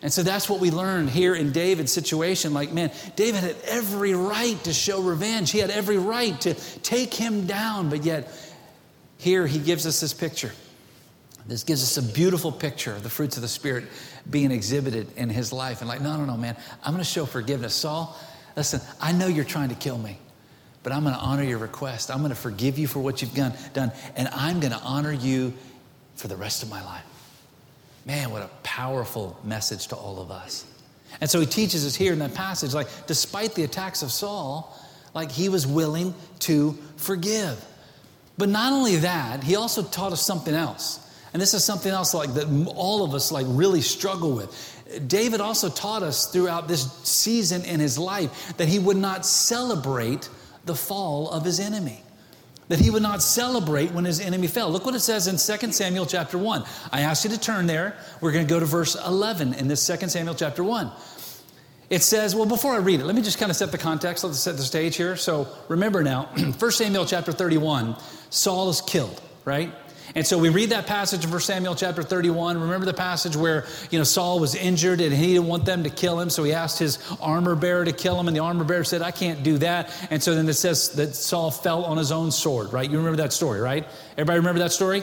And 0.00 0.12
so 0.12 0.22
that's 0.22 0.48
what 0.48 0.60
we 0.60 0.70
learn 0.70 1.08
here 1.08 1.34
in 1.34 1.50
David's 1.50 1.92
situation. 1.92 2.54
Like, 2.54 2.72
man, 2.72 2.92
David 3.16 3.42
had 3.42 3.56
every 3.64 4.14
right 4.14 4.62
to 4.64 4.72
show 4.72 5.00
revenge. 5.00 5.50
He 5.50 5.58
had 5.58 5.70
every 5.70 5.98
right 5.98 6.40
to 6.42 6.54
take 6.54 7.12
him 7.12 7.46
down. 7.46 7.90
But 7.90 8.04
yet, 8.04 8.30
here 9.16 9.46
he 9.46 9.58
gives 9.58 9.86
us 9.86 10.00
this 10.00 10.14
picture. 10.14 10.52
This 11.48 11.64
gives 11.64 11.82
us 11.82 11.96
a 11.96 12.12
beautiful 12.12 12.52
picture 12.52 12.94
of 12.94 13.02
the 13.02 13.10
fruits 13.10 13.36
of 13.36 13.42
the 13.42 13.48
Spirit 13.48 13.84
being 14.30 14.52
exhibited 14.52 15.08
in 15.16 15.30
his 15.30 15.52
life. 15.52 15.80
And 15.80 15.88
like, 15.88 16.00
no, 16.00 16.16
no, 16.16 16.24
no, 16.24 16.36
man, 16.36 16.56
I'm 16.84 16.92
going 16.92 17.02
to 17.02 17.10
show 17.10 17.24
forgiveness. 17.26 17.74
Saul, 17.74 18.16
Listen, 18.58 18.80
I 19.00 19.12
know 19.12 19.28
you're 19.28 19.44
trying 19.44 19.68
to 19.68 19.76
kill 19.76 19.96
me, 19.96 20.18
but 20.82 20.92
I'm 20.92 21.04
going 21.04 21.14
to 21.14 21.20
honor 21.20 21.44
your 21.44 21.58
request. 21.58 22.10
I'm 22.10 22.18
going 22.18 22.30
to 22.30 22.34
forgive 22.34 22.76
you 22.76 22.88
for 22.88 22.98
what 22.98 23.22
you've 23.22 23.32
done, 23.32 23.52
done 23.72 23.92
and 24.16 24.26
I'm 24.32 24.58
going 24.58 24.72
to 24.72 24.80
honor 24.80 25.12
you 25.12 25.54
for 26.16 26.26
the 26.26 26.34
rest 26.34 26.64
of 26.64 26.68
my 26.68 26.84
life. 26.84 27.04
Man, 28.04 28.32
what 28.32 28.42
a 28.42 28.50
powerful 28.64 29.38
message 29.44 29.86
to 29.88 29.94
all 29.94 30.20
of 30.20 30.32
us. 30.32 30.66
And 31.20 31.30
so 31.30 31.38
he 31.38 31.46
teaches 31.46 31.86
us 31.86 31.94
here 31.94 32.12
in 32.12 32.18
that 32.18 32.34
passage, 32.34 32.74
like, 32.74 32.88
despite 33.06 33.54
the 33.54 33.62
attacks 33.62 34.02
of 34.02 34.10
Saul, 34.10 34.76
like 35.14 35.30
he 35.30 35.48
was 35.48 35.64
willing 35.64 36.12
to 36.40 36.76
forgive. 36.96 37.64
But 38.38 38.48
not 38.48 38.72
only 38.72 38.96
that, 38.96 39.44
he 39.44 39.54
also 39.54 39.84
taught 39.84 40.10
us 40.10 40.26
something 40.26 40.54
else. 40.54 40.98
And 41.32 41.42
this 41.42 41.54
is 41.54 41.64
something 41.64 41.92
else 41.92 42.14
like 42.14 42.34
that 42.34 42.46
all 42.74 43.04
of 43.04 43.14
us 43.14 43.30
like 43.30 43.46
really 43.48 43.80
struggle 43.80 44.32
with. 44.32 45.06
David 45.06 45.40
also 45.40 45.68
taught 45.68 46.02
us 46.02 46.26
throughout 46.26 46.68
this 46.68 46.90
season 47.02 47.64
in 47.64 47.80
his 47.80 47.98
life 47.98 48.56
that 48.56 48.68
he 48.68 48.78
would 48.78 48.96
not 48.96 49.26
celebrate 49.26 50.28
the 50.64 50.74
fall 50.74 51.30
of 51.30 51.44
his 51.44 51.60
enemy. 51.60 52.02
That 52.68 52.78
he 52.78 52.90
would 52.90 53.02
not 53.02 53.22
celebrate 53.22 53.92
when 53.92 54.04
his 54.04 54.20
enemy 54.20 54.46
fell. 54.46 54.70
Look 54.70 54.84
what 54.84 54.94
it 54.94 55.00
says 55.00 55.26
in 55.26 55.58
2 55.58 55.72
Samuel 55.72 56.06
chapter 56.06 56.36
1. 56.36 56.64
I 56.92 57.00
asked 57.00 57.24
you 57.24 57.30
to 57.30 57.40
turn 57.40 57.66
there. 57.66 57.96
We're 58.20 58.32
going 58.32 58.46
to 58.46 58.52
go 58.52 58.60
to 58.60 58.66
verse 58.66 58.94
11 58.94 59.54
in 59.54 59.68
this 59.68 59.86
2 59.86 60.08
Samuel 60.08 60.34
chapter 60.34 60.62
1. 60.62 60.90
It 61.90 62.02
says, 62.02 62.36
well, 62.36 62.44
before 62.44 62.74
I 62.74 62.78
read 62.78 63.00
it, 63.00 63.04
let 63.04 63.14
me 63.14 63.22
just 63.22 63.38
kind 63.38 63.50
of 63.50 63.56
set 63.56 63.72
the 63.72 63.78
context, 63.78 64.22
let's 64.22 64.38
set 64.38 64.58
the 64.58 64.62
stage 64.62 64.96
here. 64.96 65.16
So 65.16 65.48
remember 65.68 66.02
now, 66.02 66.24
1 66.58 66.70
Samuel 66.70 67.06
chapter 67.06 67.32
31, 67.32 67.96
Saul 68.28 68.68
is 68.68 68.82
killed, 68.82 69.22
right? 69.46 69.72
And 70.14 70.26
so 70.26 70.38
we 70.38 70.48
read 70.48 70.70
that 70.70 70.86
passage 70.86 71.24
in 71.24 71.30
1 71.30 71.40
Samuel 71.40 71.74
chapter 71.74 72.02
31. 72.02 72.60
Remember 72.60 72.86
the 72.86 72.94
passage 72.94 73.36
where, 73.36 73.66
you 73.90 73.98
know, 73.98 74.04
Saul 74.04 74.40
was 74.40 74.54
injured 74.54 75.00
and 75.00 75.12
he 75.12 75.34
didn't 75.34 75.48
want 75.48 75.64
them 75.64 75.84
to 75.84 75.90
kill 75.90 76.18
him, 76.18 76.30
so 76.30 76.44
he 76.44 76.52
asked 76.52 76.78
his 76.78 76.98
armor 77.20 77.54
bearer 77.54 77.84
to 77.84 77.92
kill 77.92 78.18
him, 78.18 78.28
and 78.28 78.36
the 78.36 78.40
armor 78.40 78.64
bearer 78.64 78.84
said, 78.84 79.02
I 79.02 79.10
can't 79.10 79.42
do 79.42 79.58
that. 79.58 79.94
And 80.10 80.22
so 80.22 80.34
then 80.34 80.48
it 80.48 80.54
says 80.54 80.90
that 80.90 81.14
Saul 81.14 81.50
fell 81.50 81.84
on 81.84 81.98
his 81.98 82.12
own 82.12 82.30
sword, 82.30 82.72
right? 82.72 82.88
You 82.88 82.98
remember 82.98 83.18
that 83.18 83.32
story, 83.32 83.60
right? 83.60 83.86
Everybody 84.12 84.38
remember 84.38 84.60
that 84.60 84.72
story? 84.72 85.02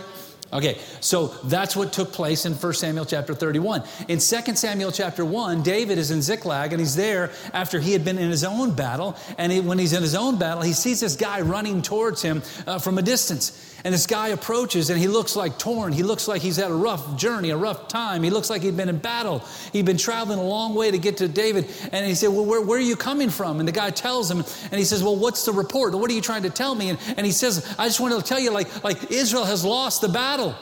Okay, 0.54 0.78
so 1.02 1.28
that's 1.46 1.76
what 1.76 1.92
took 1.92 2.14
place 2.14 2.46
in 2.46 2.54
1 2.54 2.74
Samuel 2.74 3.06
chapter 3.06 3.34
31. 3.34 3.84
In 4.08 4.20
2 4.20 4.20
Samuel 4.56 4.92
chapter 4.92 5.26
1, 5.26 5.64
David 5.64 5.98
is 5.98 6.12
in 6.12 6.22
Ziklag 6.22 6.72
and 6.72 6.80
he's 6.80 6.96
there 6.96 7.32
after 7.52 7.80
he 7.80 7.92
had 7.92 8.06
been 8.06 8.18
in 8.18 8.30
his 8.30 8.44
own 8.44 8.74
battle. 8.74 9.18
And 9.38 9.52
he, 9.52 9.60
when 9.60 9.80
he's 9.80 9.92
in 9.92 10.02
his 10.02 10.16
own 10.16 10.38
battle, 10.38 10.64
he 10.64 10.74
sees 10.74 11.02
this 11.02 11.16
guy 11.16 11.42
running 11.42 11.82
towards 11.82 12.22
him 12.22 12.42
uh, 12.68 12.80
from 12.80 12.98
a 12.98 13.02
distance. 13.02 13.75
And 13.86 13.94
this 13.94 14.08
guy 14.08 14.30
approaches 14.30 14.90
and 14.90 15.00
he 15.00 15.08
looks 15.08 15.36
like 15.36 15.60
torn. 15.60 15.94
He 15.94 16.02
looks 16.02 16.28
like 16.28 16.42
he's 16.42 16.58
had 16.58 16.72
a 16.72 16.76
rough 16.76 17.18
journey, 17.18 17.52
a 17.52 17.58
rough 17.58 17.88
time. 17.88 18.24
He 18.24 18.32
looks 18.32 18.50
like 18.50 18.64
he'd 18.64 18.76
been 18.76 18.90
in 18.90 18.98
battle. 18.98 19.44
He'd 19.74 19.86
been 19.86 19.96
traveling 19.96 20.40
a 20.40 20.44
long 20.44 20.74
way 20.74 20.90
to 20.90 20.98
get 20.98 21.18
to 21.18 21.28
David. 21.28 21.70
And 21.92 22.04
he 22.04 22.16
said, 22.16 22.30
Well, 22.30 22.46
where, 22.46 22.62
where 22.62 22.80
are 22.80 22.82
you 22.82 22.96
coming 22.96 23.30
from? 23.30 23.60
And 23.60 23.68
the 23.68 23.72
guy 23.72 23.92
tells 23.92 24.30
him, 24.30 24.40
and 24.40 24.74
he 24.74 24.86
says, 24.86 25.04
Well, 25.04 25.16
what's 25.16 25.46
the 25.46 25.52
report? 25.52 25.94
What 25.94 26.10
are 26.10 26.14
you 26.16 26.22
trying 26.22 26.42
to 26.44 26.50
tell 26.50 26.74
me? 26.74 26.90
And, 26.90 27.00
and 27.16 27.28
he 27.28 27.32
says, 27.32 27.76
I 27.78 27.86
just 27.86 28.00
want 28.00 28.20
to 28.20 28.28
tell 28.28 28.40
you, 28.40 28.50
like, 28.50 28.84
like 28.84 29.12
Israel 29.12 29.46
has 29.46 29.64
lost 29.64 30.02
the 30.02 30.10
battle. 30.10 30.56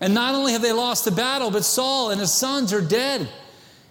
And 0.00 0.12
not 0.12 0.34
only 0.34 0.50
have 0.50 0.60
they 0.60 0.72
lost 0.72 1.04
the 1.04 1.12
battle, 1.12 1.52
but 1.52 1.64
Saul 1.64 2.10
and 2.10 2.20
his 2.20 2.32
sons 2.32 2.72
are 2.72 2.82
dead. 2.82 3.28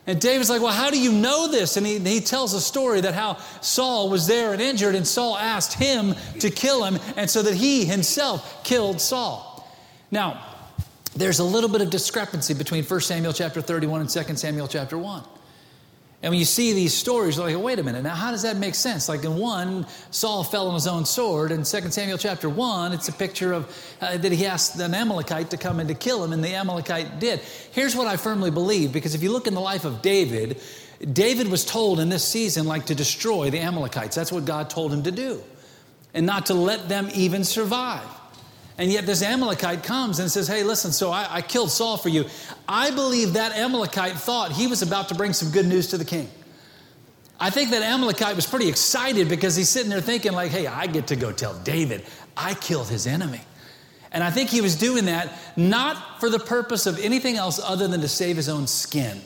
And 0.08 0.22
David's 0.22 0.50
like, 0.50 0.62
Well, 0.62 0.74
how 0.74 0.92
do 0.92 1.00
you 1.00 1.12
know 1.12 1.48
this? 1.48 1.78
And 1.78 1.86
he, 1.86 2.00
he 2.00 2.22
tells 2.22 2.54
a 2.54 2.62
story 2.62 3.02
that 3.02 3.14
how 3.14 3.38
Saul 3.62 4.10
was 4.10 4.28
there 4.28 4.54
and 4.54 4.62
injured, 4.62 4.96
and 4.96 5.08
Saul 5.08 5.38
asked 5.38 5.74
him 5.74 6.16
to 6.40 6.50
kill 6.50 6.84
him, 6.84 7.00
and 7.18 7.30
so 7.30 7.42
that 7.42 7.56
he 7.56 7.86
himself 7.86 8.64
killed 8.64 9.02
Saul. 9.02 9.68
Now, 10.12 10.44
there's 11.16 11.40
a 11.40 11.44
little 11.44 11.70
bit 11.70 11.82
of 11.82 11.90
discrepancy 11.90 12.54
between 12.54 12.84
1 12.84 13.02
Samuel 13.02 13.34
chapter 13.34 13.62
31 13.62 14.02
and 14.02 14.10
2 14.10 14.36
Samuel 14.36 14.68
chapter 14.68 14.98
1. 14.98 15.24
And 16.26 16.32
when 16.32 16.40
you 16.40 16.46
see 16.46 16.74
these 16.74 16.92
stories, 16.92 17.38
you're 17.38 17.46
like, 17.46 17.64
wait 17.64 17.78
a 17.78 17.84
minute, 17.84 18.02
now 18.02 18.16
how 18.16 18.32
does 18.32 18.42
that 18.42 18.58
make 18.58 18.74
sense? 18.74 19.08
Like 19.08 19.24
in 19.24 19.36
one, 19.36 19.86
Saul 20.10 20.44
fell 20.44 20.68
on 20.70 20.74
his 20.74 20.88
own 20.88 21.06
sword. 21.06 21.52
In 21.52 21.58
2 21.58 21.92
Samuel 21.92 22.18
chapter 22.18 22.50
1, 22.50 22.94
it's 22.94 23.08
a 23.10 23.14
picture 23.14 23.54
of 23.54 23.96
uh, 24.02 24.18
that 24.18 24.32
he 24.32 24.48
asked 24.48 24.80
an 24.80 24.96
Amalekite 24.96 25.52
to 25.52 25.58
come 25.58 25.80
and 25.80 25.88
to 25.88 25.94
kill 25.94 26.24
him, 26.24 26.34
and 26.34 26.44
the 26.44 26.56
Amalekite 26.56 27.20
did. 27.20 27.42
Here's 27.74 27.96
what 27.96 28.08
I 28.08 28.18
firmly 28.18 28.50
believe, 28.50 28.92
because 28.92 29.14
if 29.14 29.22
you 29.22 29.32
look 29.32 29.46
in 29.46 29.54
the 29.54 29.62
life 29.62 29.86
of 29.86 30.02
David, 30.02 30.60
David 31.14 31.48
was 31.48 31.64
told 31.64 32.00
in 32.00 32.10
this 32.10 32.28
season, 32.28 32.66
like, 32.66 32.88
to 32.88 32.96
destroy 32.96 33.52
the 33.52 33.60
Amalekites. 33.60 34.16
That's 34.16 34.32
what 34.32 34.46
God 34.46 34.68
told 34.68 34.92
him 34.92 35.04
to 35.04 35.12
do, 35.12 35.44
and 36.16 36.26
not 36.26 36.48
to 36.48 36.56
let 36.56 36.90
them 36.90 37.08
even 37.14 37.44
survive. 37.44 38.02
And 38.78 38.92
yet 38.92 39.06
this 39.06 39.22
Amalekite 39.22 39.84
comes 39.84 40.20
and 40.20 40.30
says, 40.30 40.48
Hey, 40.48 40.64
listen, 40.64 40.92
so 40.92 41.12
I, 41.12 41.28
I, 41.30 41.42
killed 41.42 41.72
Saul 41.72 41.96
for 41.98 42.10
you. 42.10 42.26
I 42.68 42.92
believe 42.92 43.34
that 43.34 43.56
Amalekite 43.56 44.14
thought 44.14 44.52
he 44.52 44.68
was 44.68 44.82
about 44.82 45.10
to 45.10 45.16
bring 45.16 45.32
some 45.32 45.52
good 45.52 45.66
news 45.66 45.88
to 45.88 45.98
the 45.98 46.06
king. 46.06 46.30
I 47.40 47.50
think 47.50 47.72
that 47.72 47.82
Amalekite 47.82 48.36
was 48.36 48.46
pretty 48.46 48.68
excited 48.68 49.30
because 49.30 49.56
he's 49.56 49.70
sitting 49.70 49.90
there 49.90 50.02
thinking, 50.02 50.34
like, 50.34 50.52
hey, 50.52 50.68
I 50.68 50.88
get 50.88 51.08
to 51.08 51.16
go 51.16 51.32
tell 51.32 51.54
David 51.60 52.06
I 52.38 52.54
killed 52.54 52.90
his 52.90 53.08
enemy. 53.08 53.42
And 54.12 54.24
I 54.24 54.30
think 54.30 54.50
he 54.50 54.62
was 54.62 54.76
doing 54.76 55.06
that 55.06 55.30
not 55.58 56.20
for 56.20 56.30
the 56.30 56.40
purpose 56.40 56.86
of 56.86 57.00
anything 57.00 57.36
else 57.36 57.60
other 57.60 57.88
than 57.88 58.02
to 58.02 58.08
save 58.08 58.36
his 58.36 58.48
own 58.50 58.68
skin. 58.68 59.22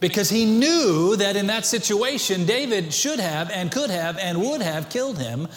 Because 0.00 0.30
he 0.30 0.46
knew 0.46 1.16
that 1.16 1.36
in 1.36 1.46
that 1.48 1.66
situation, 1.66 2.46
David 2.46 2.92
should 2.92 3.20
have 3.20 3.50
and 3.50 3.70
could 3.70 3.90
have 3.90 4.18
and 4.18 4.40
would 4.40 4.62
have 4.62 4.88
killed 4.88 5.18
him 5.18 5.48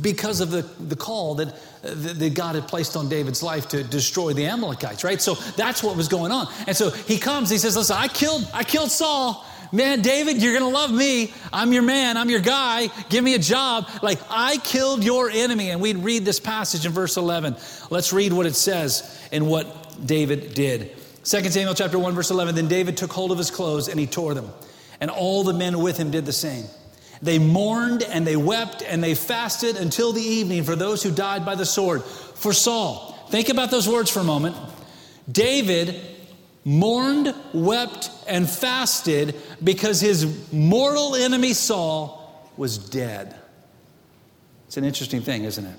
because 0.00 0.40
of 0.40 0.50
the, 0.50 0.62
the 0.80 0.96
call 0.96 1.34
that, 1.36 1.54
that 1.82 2.34
God 2.34 2.54
had 2.54 2.68
placed 2.68 2.96
on 2.96 3.08
David's 3.08 3.42
life 3.42 3.68
to 3.70 3.82
destroy 3.82 4.32
the 4.32 4.46
Amalekites, 4.46 5.04
right? 5.04 5.20
So 5.20 5.34
that's 5.56 5.82
what 5.82 5.96
was 5.96 6.08
going 6.08 6.32
on. 6.32 6.46
And 6.66 6.76
so 6.76 6.90
he 6.90 7.18
comes, 7.18 7.50
he 7.50 7.58
says, 7.58 7.76
Listen, 7.76 7.96
I 7.98 8.08
killed, 8.08 8.48
I 8.54 8.64
killed 8.64 8.90
Saul. 8.90 9.44
Man, 9.74 10.02
David, 10.02 10.42
you're 10.42 10.52
gonna 10.52 10.68
love 10.68 10.92
me. 10.92 11.32
I'm 11.50 11.72
your 11.72 11.82
man, 11.82 12.18
I'm 12.18 12.28
your 12.28 12.40
guy. 12.40 12.88
Give 13.08 13.24
me 13.24 13.34
a 13.34 13.38
job. 13.38 13.88
Like, 14.02 14.20
I 14.28 14.58
killed 14.58 15.02
your 15.02 15.30
enemy. 15.30 15.70
And 15.70 15.80
we'd 15.80 15.96
read 15.96 16.26
this 16.26 16.38
passage 16.38 16.84
in 16.84 16.92
verse 16.92 17.16
11. 17.16 17.56
Let's 17.88 18.12
read 18.12 18.34
what 18.34 18.44
it 18.44 18.54
says 18.54 19.18
and 19.32 19.48
what 19.48 20.06
David 20.06 20.52
did. 20.52 20.94
2 21.24 21.44
Samuel 21.44 21.74
chapter 21.74 21.98
1, 21.98 22.14
verse 22.14 22.30
11. 22.30 22.54
Then 22.54 22.68
David 22.68 22.98
took 22.98 23.12
hold 23.12 23.32
of 23.32 23.38
his 23.38 23.50
clothes 23.50 23.88
and 23.88 23.98
he 23.98 24.06
tore 24.06 24.34
them, 24.34 24.50
and 25.00 25.10
all 25.10 25.42
the 25.42 25.54
men 25.54 25.78
with 25.78 25.96
him 25.96 26.10
did 26.10 26.26
the 26.26 26.32
same. 26.32 26.66
They 27.22 27.38
mourned 27.38 28.02
and 28.02 28.26
they 28.26 28.36
wept 28.36 28.82
and 28.82 29.02
they 29.02 29.14
fasted 29.14 29.76
until 29.76 30.12
the 30.12 30.20
evening 30.20 30.64
for 30.64 30.74
those 30.74 31.02
who 31.02 31.12
died 31.12 31.46
by 31.46 31.54
the 31.54 31.64
sword. 31.64 32.02
For 32.02 32.52
Saul, 32.52 33.16
think 33.30 33.48
about 33.48 33.70
those 33.70 33.88
words 33.88 34.10
for 34.10 34.18
a 34.20 34.24
moment. 34.24 34.56
David 35.30 36.00
mourned, 36.64 37.32
wept, 37.54 38.10
and 38.26 38.48
fasted 38.50 39.36
because 39.62 40.00
his 40.00 40.52
mortal 40.52 41.14
enemy 41.14 41.52
Saul 41.52 42.50
was 42.56 42.76
dead. 42.76 43.36
It's 44.66 44.76
an 44.76 44.84
interesting 44.84 45.22
thing, 45.22 45.44
isn't 45.44 45.64
it? 45.64 45.76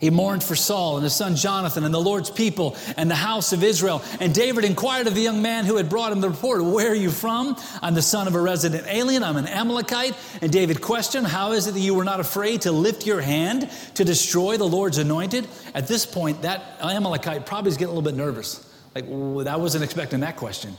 He 0.00 0.08
mourned 0.08 0.42
for 0.42 0.56
Saul 0.56 0.96
and 0.96 1.04
his 1.04 1.14
son 1.14 1.36
Jonathan 1.36 1.84
and 1.84 1.92
the 1.92 2.00
Lord's 2.00 2.30
people 2.30 2.74
and 2.96 3.10
the 3.10 3.14
house 3.14 3.52
of 3.52 3.62
Israel. 3.62 4.02
And 4.18 4.34
David 4.34 4.64
inquired 4.64 5.06
of 5.06 5.14
the 5.14 5.20
young 5.20 5.42
man 5.42 5.66
who 5.66 5.76
had 5.76 5.90
brought 5.90 6.10
him 6.10 6.22
the 6.22 6.30
report, 6.30 6.64
Where 6.64 6.90
are 6.90 6.94
you 6.94 7.10
from? 7.10 7.54
I'm 7.82 7.92
the 7.92 8.00
son 8.00 8.26
of 8.26 8.34
a 8.34 8.40
resident 8.40 8.86
alien. 8.88 9.22
I'm 9.22 9.36
an 9.36 9.46
Amalekite. 9.46 10.16
And 10.40 10.50
David 10.50 10.80
questioned, 10.80 11.26
How 11.26 11.52
is 11.52 11.66
it 11.66 11.72
that 11.72 11.80
you 11.80 11.92
were 11.92 12.04
not 12.04 12.18
afraid 12.18 12.62
to 12.62 12.72
lift 12.72 13.06
your 13.06 13.20
hand 13.20 13.68
to 13.94 14.04
destroy 14.04 14.56
the 14.56 14.64
Lord's 14.64 14.96
anointed? 14.96 15.46
At 15.74 15.86
this 15.86 16.06
point, 16.06 16.42
that 16.42 16.78
Amalekite 16.80 17.44
probably 17.44 17.68
is 17.68 17.76
getting 17.76 17.92
a 17.92 17.94
little 17.94 18.10
bit 18.10 18.16
nervous. 18.16 18.66
Like, 18.94 19.04
I 19.04 19.56
wasn't 19.56 19.84
expecting 19.84 20.20
that 20.20 20.36
question. 20.36 20.74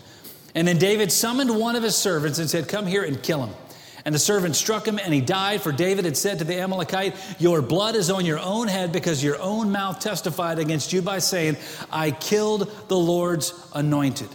And 0.56 0.68
then 0.68 0.80
David 0.80 1.12
summoned 1.12 1.56
one 1.56 1.76
of 1.76 1.84
his 1.84 1.96
servants 1.96 2.40
and 2.40 2.50
said, 2.50 2.68
Come 2.68 2.88
here 2.88 3.04
and 3.04 3.22
kill 3.22 3.46
him. 3.46 3.54
And 4.06 4.16
the 4.16 4.20
servant 4.20 4.56
struck 4.56 4.88
him, 4.88 5.00
and 5.00 5.14
he 5.14 5.22
died. 5.22 5.62
For 5.62 5.72
David 5.72 6.06
had 6.06 6.18
said 6.18 6.40
to 6.40 6.44
the 6.44 6.60
Amalekite, 6.60 7.16
Your 7.40 7.62
blood 7.62 7.96
is 7.96 8.10
on 8.10 8.26
your 8.26 8.40
own 8.40 8.68
head, 8.68 8.92
because 8.92 9.24
your 9.24 9.40
own 9.40 9.72
mouth 9.72 10.00
testified 10.00 10.60
against 10.60 10.92
you 10.94 11.02
by 11.02 11.20
saying, 11.20 11.58
I 11.92 12.12
killed 12.12 12.72
the 12.88 12.98
Lord's 12.98 13.54
anointed. 13.74 14.30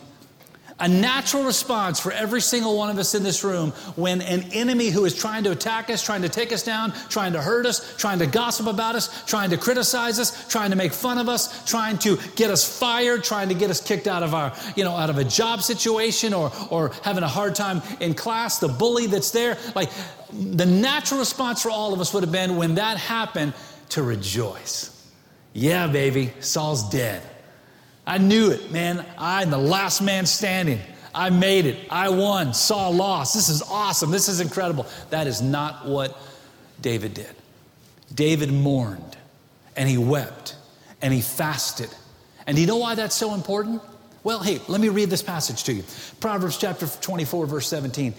A 0.78 0.88
natural 0.88 1.44
response 1.44 1.98
for 1.98 2.12
every 2.12 2.42
single 2.42 2.76
one 2.76 2.90
of 2.90 2.98
us 2.98 3.14
in 3.14 3.22
this 3.22 3.42
room 3.42 3.70
when 3.96 4.20
an 4.20 4.42
enemy 4.52 4.90
who 4.90 5.06
is 5.06 5.14
trying 5.14 5.44
to 5.44 5.50
attack 5.50 5.88
us, 5.88 6.02
trying 6.04 6.20
to 6.20 6.28
take 6.28 6.52
us 6.52 6.62
down, 6.62 6.92
trying 7.08 7.32
to 7.32 7.40
hurt 7.40 7.64
us, 7.64 7.96
trying 7.96 8.18
to 8.18 8.26
gossip 8.26 8.66
about 8.66 8.94
us, 8.94 9.24
trying 9.24 9.48
to 9.50 9.56
criticize 9.56 10.18
us, 10.18 10.46
trying 10.48 10.68
to 10.68 10.76
make 10.76 10.92
fun 10.92 11.16
of 11.16 11.30
us, 11.30 11.64
trying 11.64 11.96
to 11.98 12.18
get 12.34 12.50
us 12.50 12.78
fired, 12.78 13.24
trying 13.24 13.48
to 13.48 13.54
get 13.54 13.70
us 13.70 13.80
kicked 13.80 14.06
out 14.06 14.22
of 14.22 14.34
our, 14.34 14.52
you 14.76 14.84
know, 14.84 14.92
out 14.92 15.08
of 15.08 15.16
a 15.16 15.24
job 15.24 15.62
situation 15.62 16.34
or 16.34 16.52
or 16.70 16.90
having 17.02 17.22
a 17.22 17.28
hard 17.28 17.54
time 17.54 17.80
in 18.00 18.12
class, 18.12 18.58
the 18.58 18.68
bully 18.68 19.06
that's 19.06 19.30
there, 19.30 19.56
like 19.74 19.88
the 20.30 20.66
natural 20.66 21.20
response 21.20 21.62
for 21.62 21.70
all 21.70 21.94
of 21.94 22.00
us 22.00 22.12
would 22.12 22.22
have 22.22 22.32
been 22.32 22.56
when 22.56 22.74
that 22.74 22.98
happened 22.98 23.54
to 23.88 24.02
rejoice. 24.02 24.92
Yeah, 25.54 25.86
baby, 25.86 26.34
Saul's 26.40 26.90
dead. 26.90 27.22
I 28.07 28.19
knew 28.19 28.51
it, 28.51 28.71
man. 28.71 29.05
I'm 29.19 29.51
the 29.51 29.59
last 29.59 30.01
man 30.01 30.27
standing. 30.27 30.81
I 31.14 31.31
made 31.31 31.66
it. 31.66 31.79
I 31.90 32.11
won. 32.11 32.55
Saul 32.55 32.92
loss. 32.92 33.33
This 33.33 33.49
is 33.49 33.62
awesome. 33.62 34.11
This 34.11 34.29
is 34.29 34.40
incredible. 34.40 34.87
That 35.11 35.27
is 35.27 35.42
not 35.42 35.87
what 35.87 36.16
David 36.81 37.14
did. 37.14 37.35
David 38.14 38.53
mourned 38.53 39.16
and 39.77 39.88
he 39.88 39.99
wept 39.99 40.57
and 41.03 41.12
he 41.12 41.21
fasted. 41.21 41.90
And 42.47 42.59
you 42.59 42.66
know 42.66 42.77
why 42.77 42.95
that's 42.95 43.16
so 43.16 43.35
important? 43.35 43.83
Well, 44.23 44.40
hey, 44.40 44.61
let 44.69 44.81
me 44.81 44.88
read 44.88 45.11
this 45.11 45.23
passage 45.23 45.64
to 45.64 45.73
you. 45.73 45.83
Proverbs 46.21 46.59
chapter 46.59 46.87
24, 46.87 47.47
verse 47.47 47.69
17. 47.69 48.14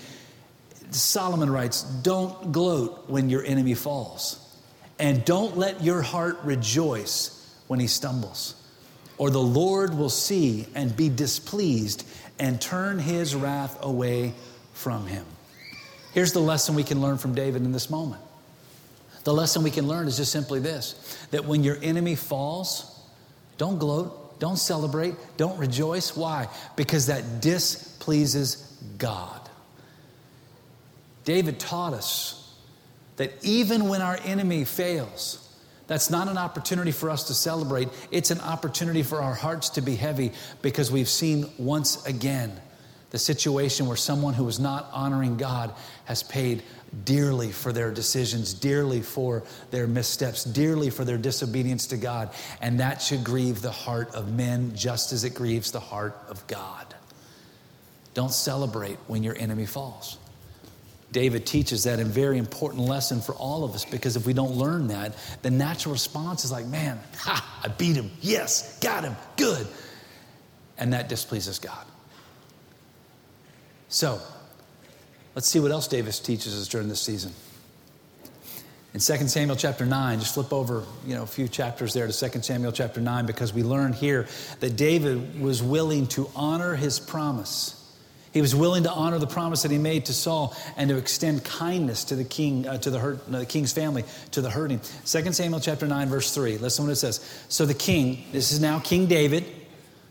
Solomon 0.91 1.49
writes, 1.49 1.83
Don't 1.83 2.51
gloat 2.51 3.09
when 3.09 3.29
your 3.29 3.43
enemy 3.43 3.73
falls, 3.73 4.57
and 4.99 5.23
don't 5.25 5.57
let 5.57 5.83
your 5.83 6.01
heart 6.01 6.39
rejoice 6.43 7.55
when 7.67 7.79
he 7.79 7.87
stumbles 7.87 8.55
or 9.17 9.29
the 9.29 9.41
Lord 9.41 9.97
will 9.97 10.09
see 10.09 10.67
and 10.75 10.95
be 10.95 11.09
displeased 11.09 12.07
and 12.39 12.61
turn 12.61 12.99
his 12.99 13.35
wrath 13.35 13.77
away 13.81 14.33
from 14.73 15.07
him. 15.07 15.25
Here's 16.13 16.33
the 16.33 16.39
lesson 16.39 16.75
we 16.75 16.83
can 16.83 17.01
learn 17.01 17.17
from 17.17 17.33
David 17.33 17.63
in 17.63 17.71
this 17.71 17.89
moment. 17.89 18.21
The 19.23 19.33
lesson 19.33 19.63
we 19.63 19.71
can 19.71 19.87
learn 19.87 20.07
is 20.07 20.17
just 20.17 20.31
simply 20.31 20.59
this 20.59 21.17
that 21.31 21.45
when 21.45 21.63
your 21.63 21.77
enemy 21.81 22.15
falls, 22.15 22.99
don't 23.57 23.77
gloat, 23.77 24.39
don't 24.39 24.57
celebrate, 24.57 25.15
don't 25.35 25.57
rejoice. 25.57 26.15
Why? 26.15 26.47
Because 26.75 27.07
that 27.07 27.41
displeases 27.41 28.77
God. 28.97 29.41
David 31.25 31.59
taught 31.59 31.93
us 31.93 32.55
that 33.17 33.33
even 33.43 33.89
when 33.89 34.01
our 34.01 34.17
enemy 34.23 34.63
fails, 34.63 35.46
that's 35.87 36.09
not 36.09 36.27
an 36.27 36.37
opportunity 36.37 36.91
for 36.91 37.09
us 37.09 37.23
to 37.25 37.33
celebrate. 37.33 37.89
It's 38.11 38.29
an 38.29 38.41
opportunity 38.41 39.03
for 39.03 39.21
our 39.21 39.33
hearts 39.33 39.69
to 39.71 39.81
be 39.81 39.95
heavy 39.95 40.33
because 40.61 40.91
we've 40.91 41.09
seen 41.09 41.49
once 41.57 42.05
again 42.05 42.59
The 43.09 43.17
situation 43.17 43.87
where 43.87 43.97
someone 43.97 44.33
who 44.33 44.47
is 44.47 44.59
not 44.59 44.89
honoring 44.91 45.37
God 45.37 45.73
has 46.05 46.23
paid 46.23 46.63
dearly 47.05 47.51
for 47.51 47.71
their 47.71 47.91
decisions, 47.91 48.53
dearly 48.53 49.01
for 49.01 49.43
their 49.71 49.87
missteps, 49.87 50.43
dearly 50.43 50.89
for 50.89 51.05
their 51.05 51.17
disobedience 51.17 51.87
to 51.87 51.97
God. 51.97 52.31
And 52.61 52.79
that 52.79 53.01
should 53.01 53.23
grieve 53.23 53.61
the 53.61 53.71
heart 53.71 54.13
of 54.13 54.33
men 54.33 54.75
just 54.75 55.13
as 55.13 55.23
it 55.23 55.33
grieves 55.33 55.71
the 55.71 55.79
heart 55.79 56.17
of 56.27 56.45
God. 56.47 56.95
Don't 58.13 58.33
celebrate 58.33 58.97
when 59.07 59.23
your 59.23 59.37
enemy 59.37 59.65
falls. 59.65 60.17
David 61.11 61.45
teaches 61.45 61.85
that 61.85 61.99
a 61.99 62.05
very 62.05 62.37
important 62.37 62.83
lesson 62.83 63.21
for 63.21 63.33
all 63.33 63.63
of 63.63 63.73
us 63.73 63.85
because 63.85 64.17
if 64.17 64.25
we 64.25 64.33
don't 64.33 64.55
learn 64.55 64.87
that, 64.87 65.15
the 65.41 65.49
natural 65.49 65.93
response 65.93 66.43
is 66.43 66.51
like, 66.51 66.65
man, 66.65 66.99
ha, 67.17 67.61
I 67.63 67.69
beat 67.69 67.95
him. 67.95 68.11
Yes, 68.21 68.77
got 68.79 69.03
him. 69.03 69.15
Good. 69.37 69.67
And 70.77 70.93
that 70.93 71.07
displeases 71.07 71.59
God. 71.59 71.85
So, 73.87 74.19
let's 75.33 75.47
see 75.47 75.61
what 75.61 75.71
else 75.71 75.87
David 75.87 76.13
teaches 76.13 76.59
us 76.59 76.67
during 76.67 76.89
this 76.89 77.01
season. 77.01 77.31
In 78.93 78.99
2 78.99 79.27
Samuel 79.27 79.55
chapter 79.55 79.85
9, 79.85 80.19
just 80.19 80.33
flip 80.33 80.51
over, 80.51 80.83
you 81.05 81.15
know, 81.15 81.23
a 81.23 81.27
few 81.27 81.47
chapters 81.47 81.93
there 81.93 82.07
to 82.07 82.29
2 82.29 82.41
Samuel 82.41 82.71
chapter 82.71 82.99
9 82.99 83.25
because 83.25 83.53
we 83.53 83.63
learn 83.63 83.93
here 83.93 84.27
that 84.59 84.75
David 84.75 85.39
was 85.39 85.63
willing 85.63 86.07
to 86.07 86.29
honor 86.35 86.75
his 86.75 86.99
promise. 86.99 87.76
He 88.31 88.41
was 88.41 88.53
willing 88.53 88.83
to 88.83 88.91
honor 88.91 89.19
the 89.19 89.27
promise 89.27 89.63
that 89.63 89.71
he 89.71 89.77
made 89.77 90.05
to 90.05 90.13
Saul 90.13 90.55
and 90.75 90.89
to 90.89 90.97
extend 90.97 91.43
kindness 91.43 92.03
to 92.05 92.15
the 92.15 92.23
king, 92.23 92.67
uh, 92.67 92.77
to 92.79 92.89
the, 92.89 92.99
hurt, 92.99 93.19
uh, 93.27 93.39
the 93.39 93.45
king's 93.45 93.71
family, 93.71 94.03
to 94.31 94.41
the 94.41 94.49
hurting. 94.49 94.79
2 95.05 95.31
Samuel 95.33 95.59
chapter 95.59 95.87
9, 95.87 96.09
verse 96.09 96.33
3. 96.33 96.57
Listen 96.57 96.85
to 96.85 96.89
what 96.89 96.93
it 96.93 96.97
says. 96.97 97.43
So 97.49 97.65
the 97.65 97.73
king, 97.73 98.23
this 98.31 98.51
is 98.51 98.59
now 98.59 98.79
King 98.79 99.07
David, 99.07 99.45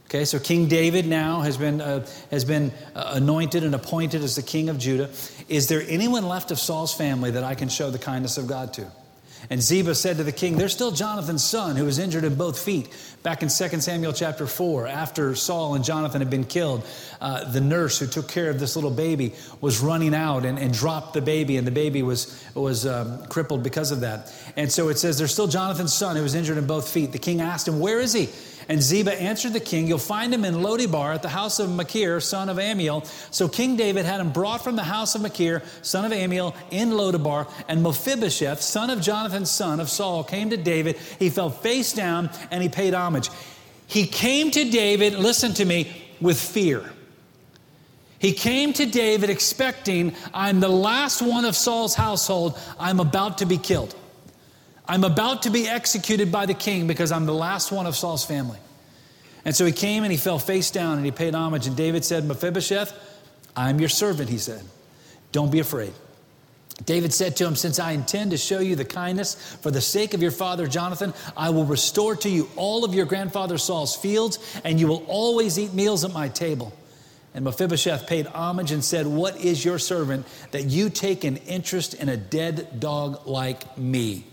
Okay, 0.06 0.24
so 0.24 0.38
King 0.38 0.68
David 0.68 1.04
now 1.04 1.40
has 1.40 1.56
been, 1.56 1.80
uh, 1.80 2.06
has 2.30 2.44
been 2.44 2.72
uh, 2.94 3.14
anointed 3.14 3.64
and 3.64 3.74
appointed 3.74 4.22
as 4.22 4.36
the 4.36 4.42
king 4.42 4.68
of 4.68 4.78
Judah. 4.78 5.10
Is 5.48 5.66
there 5.66 5.82
anyone 5.88 6.28
left 6.28 6.52
of 6.52 6.60
Saul's 6.60 6.94
family 6.94 7.32
that 7.32 7.42
I 7.42 7.56
can 7.56 7.68
show 7.68 7.90
the 7.90 7.98
kindness 7.98 8.38
of 8.38 8.46
God 8.46 8.72
to? 8.74 8.86
And 9.48 9.62
Ziba 9.62 9.94
said 9.94 10.16
to 10.16 10.24
the 10.24 10.32
king, 10.32 10.56
There's 10.56 10.72
still 10.72 10.90
Jonathan's 10.90 11.44
son 11.44 11.76
who 11.76 11.84
was 11.84 11.98
injured 11.98 12.24
in 12.24 12.34
both 12.34 12.58
feet. 12.58 12.88
Back 13.22 13.42
in 13.42 13.48
2 13.48 13.80
Samuel 13.80 14.12
chapter 14.12 14.46
4, 14.46 14.86
after 14.86 15.34
Saul 15.34 15.74
and 15.74 15.84
Jonathan 15.84 16.20
had 16.20 16.30
been 16.30 16.44
killed, 16.44 16.86
uh, 17.20 17.50
the 17.50 17.60
nurse 17.60 17.98
who 17.98 18.06
took 18.06 18.28
care 18.28 18.50
of 18.50 18.60
this 18.60 18.76
little 18.76 18.90
baby 18.90 19.34
was 19.60 19.80
running 19.80 20.14
out 20.14 20.44
and, 20.44 20.58
and 20.58 20.72
dropped 20.72 21.14
the 21.14 21.20
baby, 21.20 21.56
and 21.56 21.66
the 21.66 21.72
baby 21.72 22.02
was, 22.02 22.44
was 22.54 22.86
um, 22.86 23.24
crippled 23.26 23.62
because 23.62 23.90
of 23.90 24.00
that. 24.00 24.32
And 24.56 24.70
so 24.70 24.88
it 24.88 24.98
says, 24.98 25.18
There's 25.18 25.32
still 25.32 25.48
Jonathan's 25.48 25.94
son 25.94 26.16
who 26.16 26.22
was 26.22 26.34
injured 26.34 26.58
in 26.58 26.66
both 26.66 26.88
feet. 26.88 27.12
The 27.12 27.18
king 27.18 27.40
asked 27.40 27.68
him, 27.68 27.80
Where 27.80 28.00
is 28.00 28.12
he? 28.12 28.28
And 28.68 28.82
Ziba 28.82 29.14
answered 29.14 29.52
the 29.52 29.60
king, 29.60 29.86
You'll 29.86 29.98
find 29.98 30.34
him 30.34 30.44
in 30.44 30.56
Lodibar 30.56 31.14
at 31.14 31.22
the 31.22 31.28
house 31.28 31.60
of 31.60 31.70
Machir, 31.70 32.20
son 32.20 32.48
of 32.48 32.58
Amiel. 32.58 33.04
So 33.30 33.48
King 33.48 33.76
David 33.76 34.04
had 34.04 34.20
him 34.20 34.32
brought 34.32 34.64
from 34.64 34.74
the 34.74 34.82
house 34.82 35.14
of 35.14 35.22
Machir, 35.22 35.62
son 35.82 36.04
of 36.04 36.12
Amiel, 36.12 36.54
in 36.70 36.90
Lodibar. 36.90 37.48
And 37.68 37.82
Mephibosheth, 37.82 38.60
son 38.60 38.90
of 38.90 39.00
Jonathan, 39.00 39.46
son 39.46 39.78
of 39.78 39.88
Saul, 39.88 40.24
came 40.24 40.50
to 40.50 40.56
David. 40.56 40.96
He 41.18 41.30
fell 41.30 41.50
face 41.50 41.92
down 41.92 42.28
and 42.50 42.60
he 42.60 42.68
paid 42.68 42.92
homage. 42.92 43.30
He 43.86 44.06
came 44.06 44.50
to 44.50 44.68
David, 44.68 45.14
listen 45.14 45.54
to 45.54 45.64
me, 45.64 46.02
with 46.20 46.40
fear. 46.40 46.90
He 48.18 48.32
came 48.32 48.72
to 48.72 48.86
David 48.86 49.30
expecting, 49.30 50.14
I'm 50.34 50.58
the 50.58 50.68
last 50.68 51.22
one 51.22 51.44
of 51.44 51.54
Saul's 51.54 51.94
household, 51.94 52.58
I'm 52.80 52.98
about 52.98 53.38
to 53.38 53.46
be 53.46 53.58
killed. 53.58 53.94
I'm 54.88 55.04
about 55.04 55.42
to 55.42 55.50
be 55.50 55.66
executed 55.66 56.30
by 56.30 56.46
the 56.46 56.54
king 56.54 56.86
because 56.86 57.10
I'm 57.10 57.26
the 57.26 57.34
last 57.34 57.72
one 57.72 57.86
of 57.86 57.96
Saul's 57.96 58.24
family. 58.24 58.58
And 59.44 59.54
so 59.54 59.64
he 59.64 59.72
came 59.72 60.02
and 60.02 60.12
he 60.12 60.18
fell 60.18 60.38
face 60.38 60.70
down 60.70 60.96
and 60.96 61.04
he 61.04 61.12
paid 61.12 61.34
homage. 61.34 61.66
And 61.66 61.76
David 61.76 62.04
said, 62.04 62.24
Mephibosheth, 62.24 62.92
I'm 63.56 63.78
your 63.80 63.88
servant, 63.88 64.28
he 64.28 64.38
said. 64.38 64.62
Don't 65.32 65.50
be 65.50 65.60
afraid. 65.60 65.92
David 66.84 67.12
said 67.12 67.36
to 67.36 67.46
him, 67.46 67.56
Since 67.56 67.78
I 67.78 67.92
intend 67.92 68.32
to 68.32 68.36
show 68.36 68.58
you 68.58 68.76
the 68.76 68.84
kindness 68.84 69.34
for 69.62 69.70
the 69.70 69.80
sake 69.80 70.14
of 70.14 70.22
your 70.22 70.30
father 70.30 70.66
Jonathan, 70.66 71.14
I 71.36 71.50
will 71.50 71.64
restore 71.64 72.16
to 72.16 72.28
you 72.28 72.48
all 72.56 72.84
of 72.84 72.94
your 72.94 73.06
grandfather 73.06 73.56
Saul's 73.56 73.96
fields, 73.96 74.60
and 74.62 74.78
you 74.78 74.86
will 74.86 75.04
always 75.06 75.58
eat 75.58 75.72
meals 75.72 76.04
at 76.04 76.12
my 76.12 76.28
table. 76.28 76.72
And 77.34 77.44
Mephibosheth 77.44 78.06
paid 78.06 78.26
homage 78.26 78.72
and 78.72 78.84
said, 78.84 79.06
What 79.06 79.36
is 79.40 79.64
your 79.64 79.78
servant 79.78 80.26
that 80.50 80.64
you 80.64 80.90
take 80.90 81.24
an 81.24 81.38
interest 81.38 81.94
in 81.94 82.08
a 82.08 82.16
dead 82.16 82.78
dog 82.78 83.26
like 83.26 83.78
me? 83.78 84.26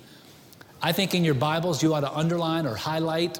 I 0.86 0.92
think 0.92 1.16
in 1.16 1.24
your 1.24 1.34
Bibles 1.34 1.82
you 1.82 1.94
ought 1.94 2.02
to 2.02 2.12
underline 2.12 2.66
or 2.66 2.76
highlight 2.76 3.40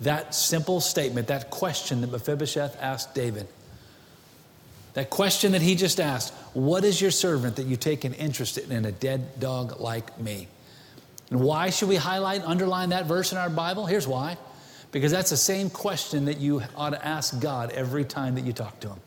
that 0.00 0.34
simple 0.34 0.80
statement, 0.80 1.28
that 1.28 1.48
question 1.48 2.00
that 2.00 2.10
Mephibosheth 2.10 2.76
asked 2.82 3.14
David. 3.14 3.46
That 4.94 5.08
question 5.08 5.52
that 5.52 5.62
he 5.62 5.76
just 5.76 6.00
asked 6.00 6.34
What 6.54 6.84
is 6.84 7.00
your 7.00 7.12
servant 7.12 7.56
that 7.56 7.66
you 7.66 7.76
take 7.76 8.04
an 8.04 8.14
interest 8.14 8.58
in, 8.58 8.72
in 8.72 8.84
a 8.84 8.92
dead 8.92 9.38
dog 9.38 9.78
like 9.78 10.18
me? 10.20 10.48
And 11.30 11.40
why 11.40 11.70
should 11.70 11.88
we 11.88 11.96
highlight, 11.96 12.42
underline 12.42 12.88
that 12.90 13.06
verse 13.06 13.30
in 13.30 13.38
our 13.38 13.50
Bible? 13.50 13.86
Here's 13.86 14.08
why. 14.08 14.36
Because 14.90 15.12
that's 15.12 15.30
the 15.30 15.36
same 15.36 15.70
question 15.70 16.24
that 16.24 16.38
you 16.38 16.62
ought 16.74 16.90
to 16.90 17.06
ask 17.06 17.40
God 17.40 17.70
every 17.70 18.04
time 18.04 18.34
that 18.36 18.44
you 18.44 18.52
talk 18.52 18.80
to 18.80 18.88
Him. 18.88 19.00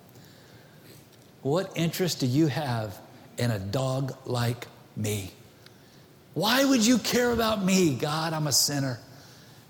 What 1.41 1.71
interest 1.75 2.19
do 2.19 2.25
you 2.25 2.47
have 2.47 2.97
in 3.37 3.51
a 3.51 3.59
dog 3.59 4.15
like 4.25 4.67
me? 4.95 5.31
Why 6.33 6.63
would 6.63 6.85
you 6.85 6.97
care 6.99 7.31
about 7.31 7.63
me, 7.63 7.95
God? 7.95 8.33
I'm 8.33 8.47
a 8.47 8.51
sinner. 8.51 8.99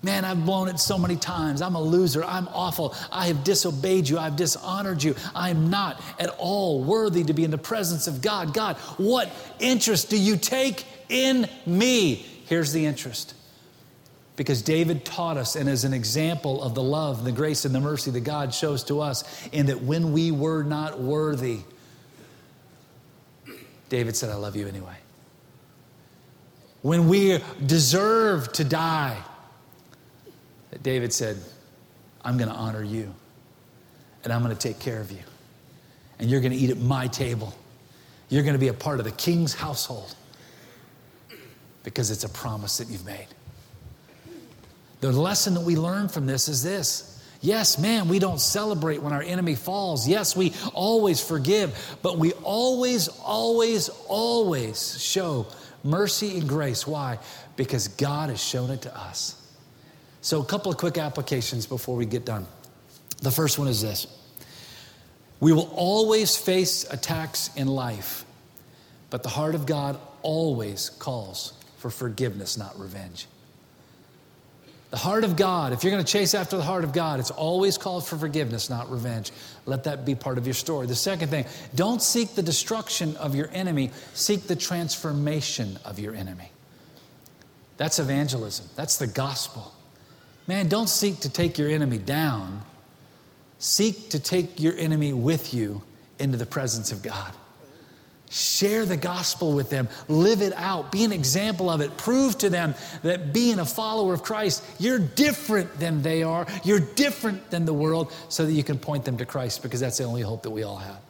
Man, 0.02 0.24
I've 0.24 0.46
blown 0.46 0.68
it 0.68 0.80
so 0.80 0.96
many 0.98 1.16
times. 1.16 1.60
I'm 1.60 1.74
a 1.74 1.82
loser. 1.82 2.24
I'm 2.24 2.48
awful. 2.48 2.94
I 3.12 3.26
have 3.26 3.44
disobeyed 3.44 4.08
you. 4.08 4.18
I've 4.18 4.36
dishonored 4.36 5.02
you. 5.02 5.14
I'm 5.34 5.68
not 5.68 6.02
at 6.18 6.30
all 6.38 6.82
worthy 6.82 7.22
to 7.24 7.34
be 7.34 7.44
in 7.44 7.50
the 7.50 7.58
presence 7.58 8.06
of 8.06 8.22
God. 8.22 8.54
God, 8.54 8.76
what 8.96 9.30
interest 9.58 10.08
do 10.08 10.18
you 10.18 10.36
take 10.36 10.86
in 11.10 11.48
me? 11.66 12.14
Here's 12.46 12.72
the 12.72 12.86
interest. 12.86 13.34
Because 14.36 14.62
David 14.62 15.04
taught 15.04 15.36
us, 15.36 15.54
and 15.54 15.68
as 15.68 15.84
an 15.84 15.92
example 15.92 16.62
of 16.62 16.74
the 16.74 16.82
love, 16.82 17.24
the 17.24 17.32
grace, 17.32 17.66
and 17.66 17.74
the 17.74 17.80
mercy 17.80 18.10
that 18.10 18.20
God 18.20 18.54
shows 18.54 18.82
to 18.84 19.00
us, 19.00 19.48
in 19.52 19.66
that 19.66 19.82
when 19.82 20.12
we 20.12 20.30
were 20.30 20.62
not 20.62 20.98
worthy, 20.98 21.58
David 23.90 24.16
said, 24.16 24.30
I 24.30 24.36
love 24.36 24.56
you 24.56 24.66
anyway 24.66 24.99
when 26.82 27.08
we 27.08 27.38
deserve 27.64 28.52
to 28.52 28.64
die, 28.64 29.16
that 30.70 30.82
David 30.82 31.12
said, 31.12 31.36
I'm 32.22 32.36
going 32.36 32.48
to 32.48 32.54
honor 32.54 32.82
you 32.82 33.14
and 34.24 34.32
I'm 34.32 34.42
going 34.42 34.54
to 34.54 34.68
take 34.68 34.78
care 34.78 35.00
of 35.00 35.10
you. 35.10 35.22
And 36.18 36.30
you're 36.30 36.40
going 36.40 36.52
to 36.52 36.58
eat 36.58 36.70
at 36.70 36.78
my 36.78 37.06
table. 37.06 37.54
You're 38.28 38.42
going 38.42 38.54
to 38.54 38.60
be 38.60 38.68
a 38.68 38.74
part 38.74 38.98
of 38.98 39.04
the 39.04 39.12
king's 39.12 39.54
household 39.54 40.14
because 41.82 42.10
it's 42.10 42.24
a 42.24 42.28
promise 42.28 42.78
that 42.78 42.88
you've 42.88 43.06
made. 43.06 43.26
The 45.00 45.10
lesson 45.10 45.54
that 45.54 45.62
we 45.62 45.76
learn 45.76 46.08
from 46.08 46.26
this 46.26 46.48
is 46.48 46.62
this. 46.62 47.06
Yes, 47.40 47.78
man, 47.78 48.08
we 48.08 48.18
don't 48.18 48.40
celebrate 48.40 49.00
when 49.00 49.14
our 49.14 49.22
enemy 49.22 49.54
falls. 49.54 50.06
Yes, 50.06 50.36
we 50.36 50.52
always 50.74 51.26
forgive, 51.26 51.96
but 52.02 52.18
we 52.18 52.32
always, 52.32 53.08
always, 53.08 53.88
always 54.08 55.02
show 55.02 55.46
Mercy 55.82 56.38
and 56.38 56.48
grace. 56.48 56.86
Why? 56.86 57.18
Because 57.56 57.88
God 57.88 58.30
has 58.30 58.42
shown 58.42 58.70
it 58.70 58.82
to 58.82 58.96
us. 58.96 59.36
So, 60.22 60.42
a 60.42 60.44
couple 60.44 60.70
of 60.70 60.78
quick 60.78 60.98
applications 60.98 61.66
before 61.66 61.96
we 61.96 62.06
get 62.06 62.24
done. 62.24 62.46
The 63.22 63.30
first 63.30 63.58
one 63.58 63.68
is 63.68 63.80
this 63.80 64.06
We 65.40 65.52
will 65.52 65.70
always 65.74 66.36
face 66.36 66.90
attacks 66.90 67.50
in 67.56 67.68
life, 67.68 68.24
but 69.10 69.22
the 69.22 69.28
heart 69.28 69.54
of 69.54 69.66
God 69.66 69.98
always 70.22 70.90
calls 70.90 71.54
for 71.78 71.90
forgiveness, 71.90 72.58
not 72.58 72.78
revenge. 72.78 73.26
The 74.90 74.96
heart 74.96 75.22
of 75.22 75.36
God, 75.36 75.72
if 75.72 75.84
you're 75.84 75.92
going 75.92 76.04
to 76.04 76.12
chase 76.12 76.34
after 76.34 76.56
the 76.56 76.64
heart 76.64 76.82
of 76.82 76.92
God, 76.92 77.20
it's 77.20 77.30
always 77.30 77.78
called 77.78 78.06
for 78.06 78.16
forgiveness, 78.16 78.68
not 78.68 78.90
revenge. 78.90 79.30
Let 79.66 79.84
that 79.84 80.04
be 80.04 80.14
part 80.14 80.38
of 80.38 80.46
your 80.46 80.54
story. 80.54 80.86
The 80.86 80.94
second 80.94 81.28
thing, 81.28 81.44
don't 81.74 82.02
seek 82.02 82.34
the 82.34 82.42
destruction 82.42 83.16
of 83.16 83.34
your 83.34 83.48
enemy, 83.52 83.90
seek 84.14 84.46
the 84.46 84.56
transformation 84.56 85.78
of 85.84 85.98
your 85.98 86.14
enemy. 86.14 86.50
That's 87.76 87.98
evangelism, 87.98 88.66
that's 88.76 88.98
the 88.98 89.06
gospel. 89.06 89.72
Man, 90.46 90.68
don't 90.68 90.88
seek 90.88 91.20
to 91.20 91.30
take 91.30 91.58
your 91.58 91.70
enemy 91.70 91.98
down, 91.98 92.62
seek 93.58 94.10
to 94.10 94.18
take 94.18 94.60
your 94.60 94.76
enemy 94.76 95.12
with 95.12 95.54
you 95.54 95.82
into 96.18 96.36
the 96.36 96.46
presence 96.46 96.92
of 96.92 97.02
God. 97.02 97.32
Share 98.32 98.86
the 98.86 98.96
gospel 98.96 99.54
with 99.54 99.70
them. 99.70 99.88
Live 100.06 100.40
it 100.40 100.52
out. 100.54 100.92
Be 100.92 101.02
an 101.02 101.12
example 101.12 101.68
of 101.68 101.80
it. 101.80 101.96
Prove 101.96 102.38
to 102.38 102.48
them 102.48 102.76
that 103.02 103.32
being 103.32 103.58
a 103.58 103.66
follower 103.66 104.14
of 104.14 104.22
Christ, 104.22 104.64
you're 104.78 105.00
different 105.00 105.80
than 105.80 106.02
they 106.02 106.22
are. 106.22 106.46
You're 106.62 106.78
different 106.78 107.50
than 107.50 107.64
the 107.64 107.74
world 107.74 108.12
so 108.28 108.46
that 108.46 108.52
you 108.52 108.62
can 108.62 108.78
point 108.78 109.04
them 109.04 109.18
to 109.18 109.26
Christ 109.26 109.64
because 109.64 109.80
that's 109.80 109.98
the 109.98 110.04
only 110.04 110.22
hope 110.22 110.44
that 110.44 110.50
we 110.50 110.62
all 110.62 110.76
have. 110.76 111.00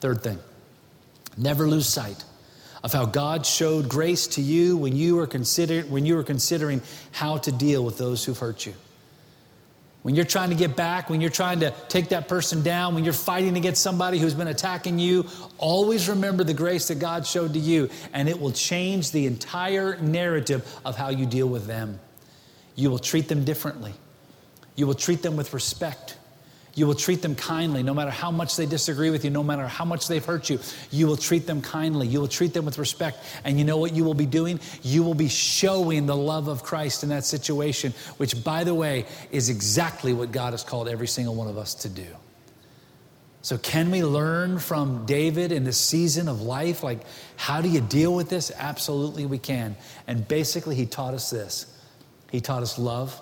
Third 0.00 0.22
thing, 0.22 0.38
never 1.38 1.66
lose 1.66 1.88
sight 1.88 2.22
of 2.84 2.92
how 2.92 3.06
God 3.06 3.46
showed 3.46 3.88
grace 3.88 4.26
to 4.28 4.42
you 4.42 4.76
when 4.76 4.94
you 4.94 5.16
were, 5.16 5.26
consider- 5.26 5.82
when 5.82 6.04
you 6.04 6.14
were 6.14 6.22
considering 6.22 6.82
how 7.12 7.38
to 7.38 7.52
deal 7.52 7.82
with 7.82 7.96
those 7.96 8.22
who've 8.24 8.38
hurt 8.38 8.66
you. 8.66 8.74
When 10.02 10.14
you're 10.14 10.24
trying 10.24 10.48
to 10.48 10.56
get 10.56 10.76
back, 10.76 11.10
when 11.10 11.20
you're 11.20 11.30
trying 11.30 11.60
to 11.60 11.74
take 11.88 12.08
that 12.08 12.26
person 12.26 12.62
down, 12.62 12.94
when 12.94 13.04
you're 13.04 13.12
fighting 13.12 13.56
against 13.56 13.82
somebody 13.82 14.18
who's 14.18 14.34
been 14.34 14.48
attacking 14.48 14.98
you, 14.98 15.26
always 15.58 16.08
remember 16.08 16.42
the 16.42 16.54
grace 16.54 16.88
that 16.88 16.98
God 16.98 17.26
showed 17.26 17.52
to 17.52 17.58
you, 17.58 17.90
and 18.14 18.28
it 18.28 18.40
will 18.40 18.52
change 18.52 19.10
the 19.10 19.26
entire 19.26 19.98
narrative 19.98 20.80
of 20.84 20.96
how 20.96 21.10
you 21.10 21.26
deal 21.26 21.48
with 21.48 21.66
them. 21.66 22.00
You 22.76 22.90
will 22.90 22.98
treat 22.98 23.28
them 23.28 23.44
differently, 23.44 23.92
you 24.74 24.86
will 24.86 24.94
treat 24.94 25.22
them 25.22 25.36
with 25.36 25.52
respect. 25.52 26.16
You 26.74 26.86
will 26.86 26.94
treat 26.94 27.20
them 27.20 27.34
kindly 27.34 27.82
no 27.82 27.92
matter 27.94 28.10
how 28.10 28.30
much 28.30 28.56
they 28.56 28.66
disagree 28.66 29.10
with 29.10 29.24
you, 29.24 29.30
no 29.30 29.42
matter 29.42 29.66
how 29.66 29.84
much 29.84 30.06
they've 30.06 30.24
hurt 30.24 30.48
you. 30.48 30.60
You 30.90 31.06
will 31.06 31.16
treat 31.16 31.46
them 31.46 31.60
kindly. 31.60 32.06
You 32.06 32.20
will 32.20 32.28
treat 32.28 32.54
them 32.54 32.64
with 32.64 32.78
respect. 32.78 33.18
And 33.44 33.58
you 33.58 33.64
know 33.64 33.76
what 33.76 33.92
you 33.92 34.04
will 34.04 34.14
be 34.14 34.26
doing? 34.26 34.60
You 34.82 35.02
will 35.02 35.14
be 35.14 35.28
showing 35.28 36.06
the 36.06 36.16
love 36.16 36.48
of 36.48 36.62
Christ 36.62 37.02
in 37.02 37.08
that 37.08 37.24
situation, 37.24 37.92
which, 38.18 38.44
by 38.44 38.64
the 38.64 38.74
way, 38.74 39.06
is 39.32 39.48
exactly 39.48 40.12
what 40.12 40.30
God 40.30 40.52
has 40.52 40.62
called 40.62 40.88
every 40.88 41.08
single 41.08 41.34
one 41.34 41.48
of 41.48 41.58
us 41.58 41.74
to 41.76 41.88
do. 41.88 42.06
So, 43.42 43.56
can 43.56 43.90
we 43.90 44.04
learn 44.04 44.58
from 44.58 45.06
David 45.06 45.50
in 45.50 45.64
this 45.64 45.78
season 45.78 46.28
of 46.28 46.42
life? 46.42 46.82
Like, 46.82 47.00
how 47.36 47.62
do 47.62 47.68
you 47.68 47.80
deal 47.80 48.14
with 48.14 48.28
this? 48.28 48.52
Absolutely, 48.56 49.24
we 49.24 49.38
can. 49.38 49.76
And 50.06 50.28
basically, 50.28 50.76
he 50.76 50.86
taught 50.86 51.14
us 51.14 51.30
this 51.30 51.66
He 52.30 52.40
taught 52.40 52.62
us 52.62 52.78
love 52.78 53.20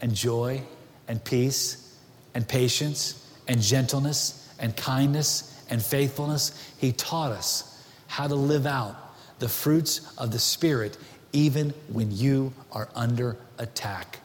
and 0.00 0.14
joy 0.14 0.62
and 1.06 1.22
peace 1.22 1.87
and 2.34 2.46
patience 2.46 3.26
and 3.46 3.60
gentleness 3.60 4.52
and 4.58 4.76
kindness 4.76 5.64
and 5.70 5.82
faithfulness. 5.82 6.72
He 6.78 6.92
taught 6.92 7.32
us 7.32 7.84
how 8.06 8.26
to 8.26 8.34
live 8.34 8.66
out 8.66 8.96
the 9.38 9.48
fruits 9.48 10.12
of 10.18 10.30
the 10.32 10.38
Spirit 10.38 10.96
even 11.32 11.74
when 11.88 12.10
you 12.10 12.52
are 12.72 12.88
under 12.94 13.36
attack. 13.58 14.18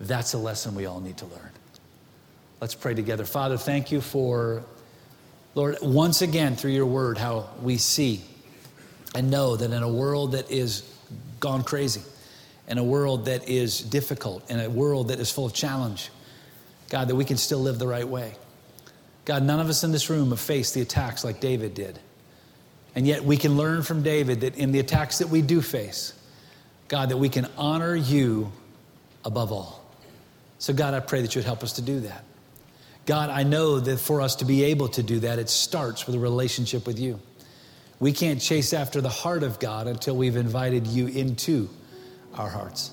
That's 0.00 0.34
a 0.34 0.38
lesson 0.38 0.74
we 0.74 0.86
all 0.86 1.00
need 1.00 1.18
to 1.18 1.26
learn. 1.26 1.50
Let's 2.60 2.74
pray 2.74 2.94
together. 2.94 3.24
Father, 3.24 3.56
thank 3.56 3.90
you 3.90 4.00
for, 4.00 4.62
Lord, 5.54 5.78
once 5.82 6.22
again 6.22 6.54
through 6.54 6.70
your 6.70 6.86
word, 6.86 7.18
how 7.18 7.48
we 7.60 7.76
see 7.76 8.22
and 9.14 9.30
know 9.30 9.56
that 9.56 9.72
in 9.72 9.82
a 9.82 9.88
world 9.88 10.32
that 10.32 10.50
is 10.50 10.88
gone 11.40 11.64
crazy, 11.64 12.02
in 12.68 12.78
a 12.78 12.84
world 12.84 13.24
that 13.26 13.48
is 13.48 13.80
difficult, 13.80 14.48
in 14.50 14.60
a 14.60 14.70
world 14.70 15.08
that 15.08 15.18
is 15.18 15.30
full 15.30 15.46
of 15.46 15.52
challenge, 15.52 16.10
God, 16.92 17.08
that 17.08 17.16
we 17.16 17.24
can 17.24 17.38
still 17.38 17.60
live 17.60 17.78
the 17.78 17.86
right 17.86 18.06
way. 18.06 18.34
God, 19.24 19.42
none 19.44 19.60
of 19.60 19.70
us 19.70 19.82
in 19.82 19.92
this 19.92 20.10
room 20.10 20.28
have 20.28 20.40
faced 20.40 20.74
the 20.74 20.82
attacks 20.82 21.24
like 21.24 21.40
David 21.40 21.72
did. 21.72 21.98
And 22.94 23.06
yet 23.06 23.24
we 23.24 23.38
can 23.38 23.56
learn 23.56 23.82
from 23.82 24.02
David 24.02 24.42
that 24.42 24.58
in 24.58 24.72
the 24.72 24.78
attacks 24.78 25.16
that 25.20 25.30
we 25.30 25.40
do 25.40 25.62
face, 25.62 26.12
God, 26.88 27.08
that 27.08 27.16
we 27.16 27.30
can 27.30 27.46
honor 27.56 27.94
you 27.94 28.52
above 29.24 29.52
all. 29.52 29.82
So, 30.58 30.74
God, 30.74 30.92
I 30.92 31.00
pray 31.00 31.22
that 31.22 31.34
you'd 31.34 31.46
help 31.46 31.62
us 31.62 31.72
to 31.74 31.82
do 31.82 32.00
that. 32.00 32.24
God, 33.06 33.30
I 33.30 33.42
know 33.42 33.80
that 33.80 33.98
for 33.98 34.20
us 34.20 34.36
to 34.36 34.44
be 34.44 34.64
able 34.64 34.88
to 34.88 35.02
do 35.02 35.20
that, 35.20 35.38
it 35.38 35.48
starts 35.48 36.06
with 36.06 36.14
a 36.14 36.18
relationship 36.18 36.86
with 36.86 36.98
you. 36.98 37.18
We 38.00 38.12
can't 38.12 38.38
chase 38.38 38.74
after 38.74 39.00
the 39.00 39.08
heart 39.08 39.44
of 39.44 39.58
God 39.58 39.86
until 39.86 40.14
we've 40.14 40.36
invited 40.36 40.86
you 40.86 41.06
into 41.06 41.70
our 42.34 42.50
hearts. 42.50 42.90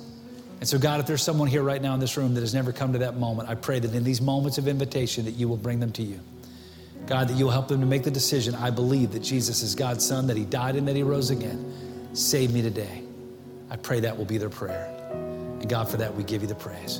And 0.59 0.67
so, 0.67 0.77
God, 0.77 0.99
if 0.99 1.07
there's 1.07 1.23
someone 1.23 1.47
here 1.47 1.63
right 1.63 1.81
now 1.81 1.93
in 1.93 2.01
this 2.01 2.17
room 2.17 2.33
that 2.33 2.41
has 2.41 2.53
never 2.53 2.73
come 2.73 2.91
to 2.93 2.99
that 2.99 3.15
moment, 3.15 3.47
I 3.47 3.55
pray 3.55 3.79
that 3.79 3.93
in 3.93 4.03
these 4.03 4.21
moments 4.21 4.57
of 4.57 4.67
invitation 4.67 5.25
that 5.25 5.31
you 5.31 5.47
will 5.47 5.57
bring 5.57 5.79
them 5.79 5.91
to 5.93 6.03
you. 6.03 6.19
God, 7.07 7.29
that 7.29 7.37
you 7.37 7.45
will 7.45 7.51
help 7.51 7.69
them 7.69 7.79
to 7.79 7.85
make 7.85 8.03
the 8.03 8.11
decision. 8.11 8.55
I 8.55 8.69
believe 8.69 9.13
that 9.13 9.21
Jesus 9.21 9.63
is 9.63 9.73
God's 9.73 10.05
Son, 10.05 10.27
that 10.27 10.35
He 10.35 10.43
died 10.43 10.75
and 10.75 10.87
that 10.87 10.95
He 10.97 11.03
rose 11.03 11.29
again. 11.29 11.73
Save 12.13 12.53
me 12.53 12.61
today. 12.61 13.03
I 13.69 13.77
pray 13.77 14.01
that 14.01 14.17
will 14.17 14.25
be 14.25 14.37
their 14.37 14.49
prayer. 14.49 14.93
And 15.11 15.69
God, 15.69 15.89
for 15.89 15.97
that, 15.97 16.13
we 16.13 16.23
give 16.23 16.41
you 16.41 16.47
the 16.47 16.55
praise. 16.55 16.99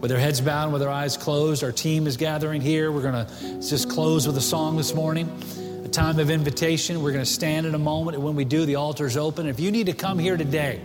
With 0.00 0.12
our 0.12 0.18
heads 0.18 0.40
bowed, 0.40 0.72
with 0.72 0.82
our 0.82 0.90
eyes 0.90 1.16
closed, 1.16 1.64
our 1.64 1.72
team 1.72 2.06
is 2.06 2.16
gathering 2.16 2.60
here. 2.60 2.92
We're 2.92 3.02
going 3.02 3.26
to 3.26 3.68
just 3.68 3.90
close 3.90 4.26
with 4.26 4.36
a 4.36 4.42
song 4.42 4.76
this 4.76 4.94
morning, 4.94 5.28
a 5.84 5.88
time 5.88 6.18
of 6.20 6.30
invitation. 6.30 7.02
We're 7.02 7.12
going 7.12 7.24
to 7.24 7.30
stand 7.30 7.66
in 7.66 7.74
a 7.74 7.78
moment, 7.78 8.14
and 8.14 8.24
when 8.24 8.36
we 8.36 8.44
do, 8.44 8.64
the 8.64 8.76
altar's 8.76 9.16
open. 9.16 9.46
If 9.46 9.58
you 9.58 9.70
need 9.70 9.86
to 9.86 9.94
come 9.94 10.18
here 10.18 10.36
today, 10.36 10.80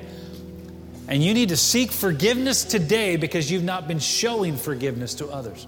and 1.11 1.21
you 1.21 1.33
need 1.33 1.49
to 1.49 1.57
seek 1.57 1.91
forgiveness 1.91 2.63
today 2.63 3.17
because 3.17 3.51
you've 3.51 3.65
not 3.65 3.85
been 3.85 3.99
showing 3.99 4.55
forgiveness 4.55 5.15
to 5.15 5.27
others. 5.27 5.67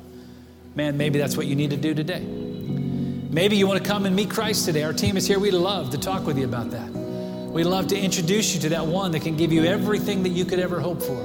Man, 0.74 0.96
maybe 0.96 1.20
that's 1.20 1.36
what 1.36 1.48
you 1.48 1.56
need 1.58 1.72
to 1.72 1.78
do 1.78 1.94
today. 1.94 2.22
Maybe 2.22 3.58
you 3.58 3.68
want 3.68 3.84
to 3.84 3.88
come 3.88 4.06
and 4.06 4.16
meet 4.16 4.30
Christ 4.30 4.64
today. 4.64 4.84
Our 4.84 4.94
team 4.94 5.18
is 5.18 5.28
here. 5.28 5.40
We'd 5.40 5.52
love 5.52 5.90
to 5.90 5.98
talk 5.98 6.26
with 6.26 6.38
you 6.38 6.46
about 6.46 6.72
that. 6.72 6.90
We'd 6.90 7.66
love 7.66 7.88
to 7.88 8.00
introduce 8.00 8.56
you 8.56 8.62
to 8.62 8.70
that 8.70 8.86
one 8.88 9.12
that 9.12 9.24
can 9.24 9.36
give 9.36 9.52
you 9.52 9.66
everything 9.66 10.24
that 10.24 10.30
you 10.30 10.46
could 10.46 10.60
ever 10.60 10.80
hope 10.80 11.02
for. 11.02 11.22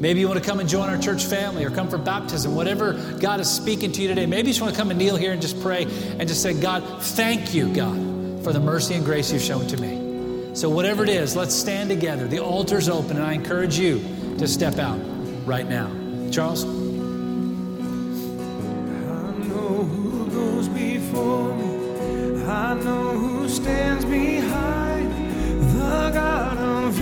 Maybe 0.00 0.20
you 0.20 0.26
want 0.26 0.42
to 0.42 0.48
come 0.48 0.58
and 0.58 0.66
join 0.66 0.88
our 0.88 0.96
church 0.96 1.26
family 1.26 1.66
or 1.66 1.70
come 1.70 1.90
for 1.90 1.98
baptism, 1.98 2.54
whatever 2.54 2.94
God 3.20 3.38
is 3.38 3.50
speaking 3.50 3.92
to 3.92 4.00
you 4.00 4.08
today. 4.08 4.24
Maybe 4.24 4.48
you 4.48 4.54
just 4.54 4.62
want 4.62 4.72
to 4.72 4.80
come 4.80 4.88
and 4.88 4.98
kneel 4.98 5.16
here 5.16 5.32
and 5.32 5.42
just 5.42 5.60
pray 5.60 5.82
and 5.84 6.26
just 6.26 6.40
say, 6.40 6.58
God, 6.58 6.82
thank 7.02 7.52
you, 7.52 7.70
God, 7.74 8.42
for 8.42 8.54
the 8.54 8.60
mercy 8.60 8.94
and 8.94 9.04
grace 9.04 9.30
you've 9.30 9.42
shown 9.42 9.66
to 9.66 9.76
me. 9.76 9.99
So, 10.52 10.68
whatever 10.68 11.02
it 11.04 11.08
is, 11.08 11.36
let's 11.36 11.54
stand 11.54 11.90
together. 11.90 12.26
The 12.26 12.40
altar's 12.40 12.88
open, 12.88 13.16
and 13.16 13.24
I 13.24 13.32
encourage 13.32 13.78
you 13.78 14.00
to 14.38 14.48
step 14.48 14.78
out 14.78 14.98
right 15.46 15.68
now. 15.68 15.90
Charles? 16.30 16.64
I 22.50 22.74
know 22.74 23.10
who 23.10 23.48
stands 23.48 24.04
behind. 24.04 25.12
The 25.74 26.10
God 26.12 26.58
of 26.58 26.94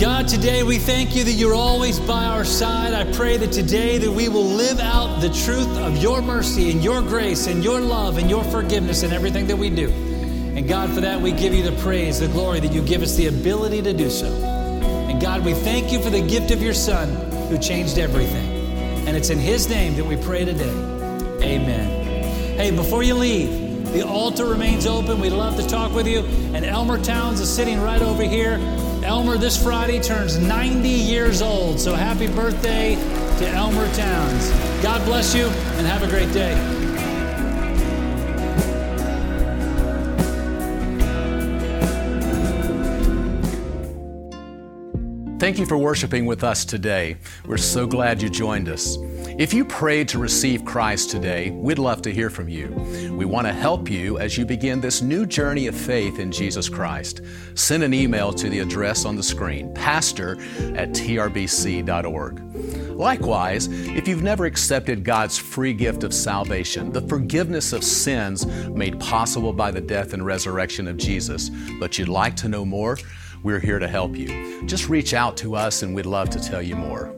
God, 0.00 0.28
today 0.28 0.62
we 0.62 0.78
thank 0.78 1.14
you 1.14 1.24
that 1.24 1.32
you're 1.32 1.54
always 1.54 2.00
by 2.00 2.24
our 2.24 2.42
side. 2.42 2.94
I 2.94 3.12
pray 3.12 3.36
that 3.36 3.52
today 3.52 3.98
that 3.98 4.10
we 4.10 4.30
will 4.30 4.46
live 4.46 4.80
out 4.80 5.20
the 5.20 5.28
truth 5.28 5.68
of 5.76 5.98
your 5.98 6.22
mercy 6.22 6.70
and 6.70 6.82
your 6.82 7.02
grace 7.02 7.48
and 7.48 7.62
your 7.62 7.82
love 7.82 8.16
and 8.16 8.30
your 8.30 8.42
forgiveness 8.44 9.02
in 9.02 9.12
everything 9.12 9.46
that 9.48 9.56
we 9.56 9.68
do. 9.68 9.90
And 9.90 10.66
God, 10.66 10.88
for 10.94 11.02
that 11.02 11.20
we 11.20 11.32
give 11.32 11.52
you 11.52 11.62
the 11.62 11.76
praise, 11.82 12.18
the 12.18 12.28
glory 12.28 12.60
that 12.60 12.72
you 12.72 12.80
give 12.80 13.02
us 13.02 13.14
the 13.14 13.26
ability 13.26 13.82
to 13.82 13.92
do 13.92 14.08
so. 14.08 14.26
And 14.26 15.20
God, 15.20 15.44
we 15.44 15.52
thank 15.52 15.92
you 15.92 16.00
for 16.00 16.08
the 16.08 16.26
gift 16.26 16.50
of 16.50 16.62
your 16.62 16.72
Son 16.72 17.10
who 17.50 17.58
changed 17.58 17.98
everything. 17.98 19.06
And 19.06 19.14
it's 19.14 19.28
in 19.28 19.38
his 19.38 19.68
name 19.68 19.96
that 19.96 20.04
we 20.06 20.16
pray 20.16 20.46
today. 20.46 20.70
Amen. 21.42 22.56
Hey, 22.56 22.70
before 22.70 23.02
you 23.02 23.16
leave, 23.16 23.92
the 23.92 24.06
altar 24.06 24.46
remains 24.46 24.86
open. 24.86 25.20
We'd 25.20 25.34
love 25.34 25.56
to 25.56 25.66
talk 25.68 25.92
with 25.92 26.06
you. 26.06 26.20
And 26.54 26.64
Elmer 26.64 27.02
Towns 27.02 27.40
is 27.40 27.54
sitting 27.54 27.78
right 27.82 28.00
over 28.00 28.22
here. 28.22 28.56
Elmer 29.02 29.38
this 29.38 29.60
Friday 29.60 29.98
turns 29.98 30.38
90 30.38 30.88
years 30.88 31.40
old. 31.40 31.80
So 31.80 31.94
happy 31.94 32.26
birthday 32.26 32.96
to 33.38 33.48
Elmer 33.48 33.90
Towns. 33.94 34.50
God 34.82 35.04
bless 35.06 35.34
you 35.34 35.46
and 35.46 35.86
have 35.86 36.02
a 36.02 36.08
great 36.08 36.30
day. 36.32 36.54
Thank 45.38 45.58
you 45.58 45.64
for 45.64 45.78
worshiping 45.78 46.26
with 46.26 46.44
us 46.44 46.66
today. 46.66 47.16
We're 47.46 47.56
so 47.56 47.86
glad 47.86 48.20
you 48.20 48.28
joined 48.28 48.68
us. 48.68 48.98
If 49.40 49.54
you 49.54 49.64
prayed 49.64 50.06
to 50.08 50.18
receive 50.18 50.66
Christ 50.66 51.08
today, 51.08 51.50
we'd 51.52 51.78
love 51.78 52.02
to 52.02 52.12
hear 52.12 52.28
from 52.28 52.46
you. 52.46 52.68
We 53.16 53.24
want 53.24 53.46
to 53.46 53.54
help 53.54 53.90
you 53.90 54.18
as 54.18 54.36
you 54.36 54.44
begin 54.44 54.82
this 54.82 55.00
new 55.00 55.24
journey 55.24 55.66
of 55.66 55.74
faith 55.74 56.18
in 56.18 56.30
Jesus 56.30 56.68
Christ. 56.68 57.22
Send 57.54 57.82
an 57.82 57.94
email 57.94 58.34
to 58.34 58.50
the 58.50 58.58
address 58.58 59.06
on 59.06 59.16
the 59.16 59.22
screen, 59.22 59.72
pastor 59.72 60.32
at 60.76 60.90
trbc.org. 60.90 62.38
Likewise, 62.90 63.68
if 63.70 64.06
you've 64.06 64.22
never 64.22 64.44
accepted 64.44 65.04
God's 65.04 65.38
free 65.38 65.72
gift 65.72 66.04
of 66.04 66.12
salvation, 66.12 66.92
the 66.92 67.08
forgiveness 67.08 67.72
of 67.72 67.82
sins 67.82 68.44
made 68.68 69.00
possible 69.00 69.54
by 69.54 69.70
the 69.70 69.80
death 69.80 70.12
and 70.12 70.26
resurrection 70.26 70.86
of 70.86 70.98
Jesus, 70.98 71.48
but 71.78 71.98
you'd 71.98 72.10
like 72.10 72.36
to 72.36 72.48
know 72.50 72.66
more, 72.66 72.98
we're 73.42 73.58
here 73.58 73.78
to 73.78 73.88
help 73.88 74.16
you. 74.16 74.66
Just 74.66 74.90
reach 74.90 75.14
out 75.14 75.38
to 75.38 75.56
us 75.56 75.82
and 75.82 75.94
we'd 75.94 76.04
love 76.04 76.28
to 76.28 76.38
tell 76.38 76.60
you 76.60 76.76
more. 76.76 77.16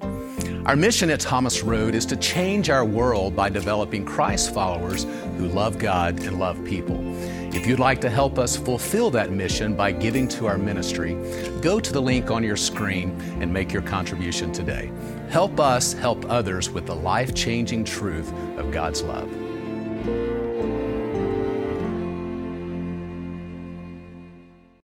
Our 0.65 0.77
mission 0.77 1.11
at 1.11 1.19
Thomas 1.19 1.65
Road 1.65 1.97
is 1.97 2.07
to 2.07 2.17
change 2.17 2.71
our 2.71 2.85
world 2.85 3.35
by 3.35 3.49
developing 3.49 4.05
Christ 4.05 4.55
followers 4.55 5.03
who 5.37 5.49
love 5.49 5.77
God 5.77 6.21
and 6.21 6.39
love 6.39 6.65
people. 6.65 7.01
If 7.53 7.67
you'd 7.67 7.81
like 7.81 8.01
to 8.03 8.09
help 8.09 8.39
us 8.39 8.57
fulfill 8.57 9.11
that 9.11 9.33
mission 9.33 9.75
by 9.75 9.91
giving 9.91 10.29
to 10.29 10.47
our 10.47 10.59
ministry, 10.59 11.15
go 11.63 11.81
to 11.81 11.93
the 11.93 12.01
link 12.01 12.31
on 12.31 12.45
your 12.45 12.57
screen 12.57 13.11
and 13.41 13.53
make 13.53 13.73
your 13.73 13.83
contribution 13.83 14.53
today. 14.53 14.93
Help 15.31 15.59
us 15.59 15.95
help 15.95 16.25
others 16.31 16.71
with 16.71 16.87
the 16.87 16.95
life 16.95 17.35
changing 17.35 17.83
truth 17.83 18.33
of 18.57 18.71
God's 18.71 19.03
love. 19.03 19.42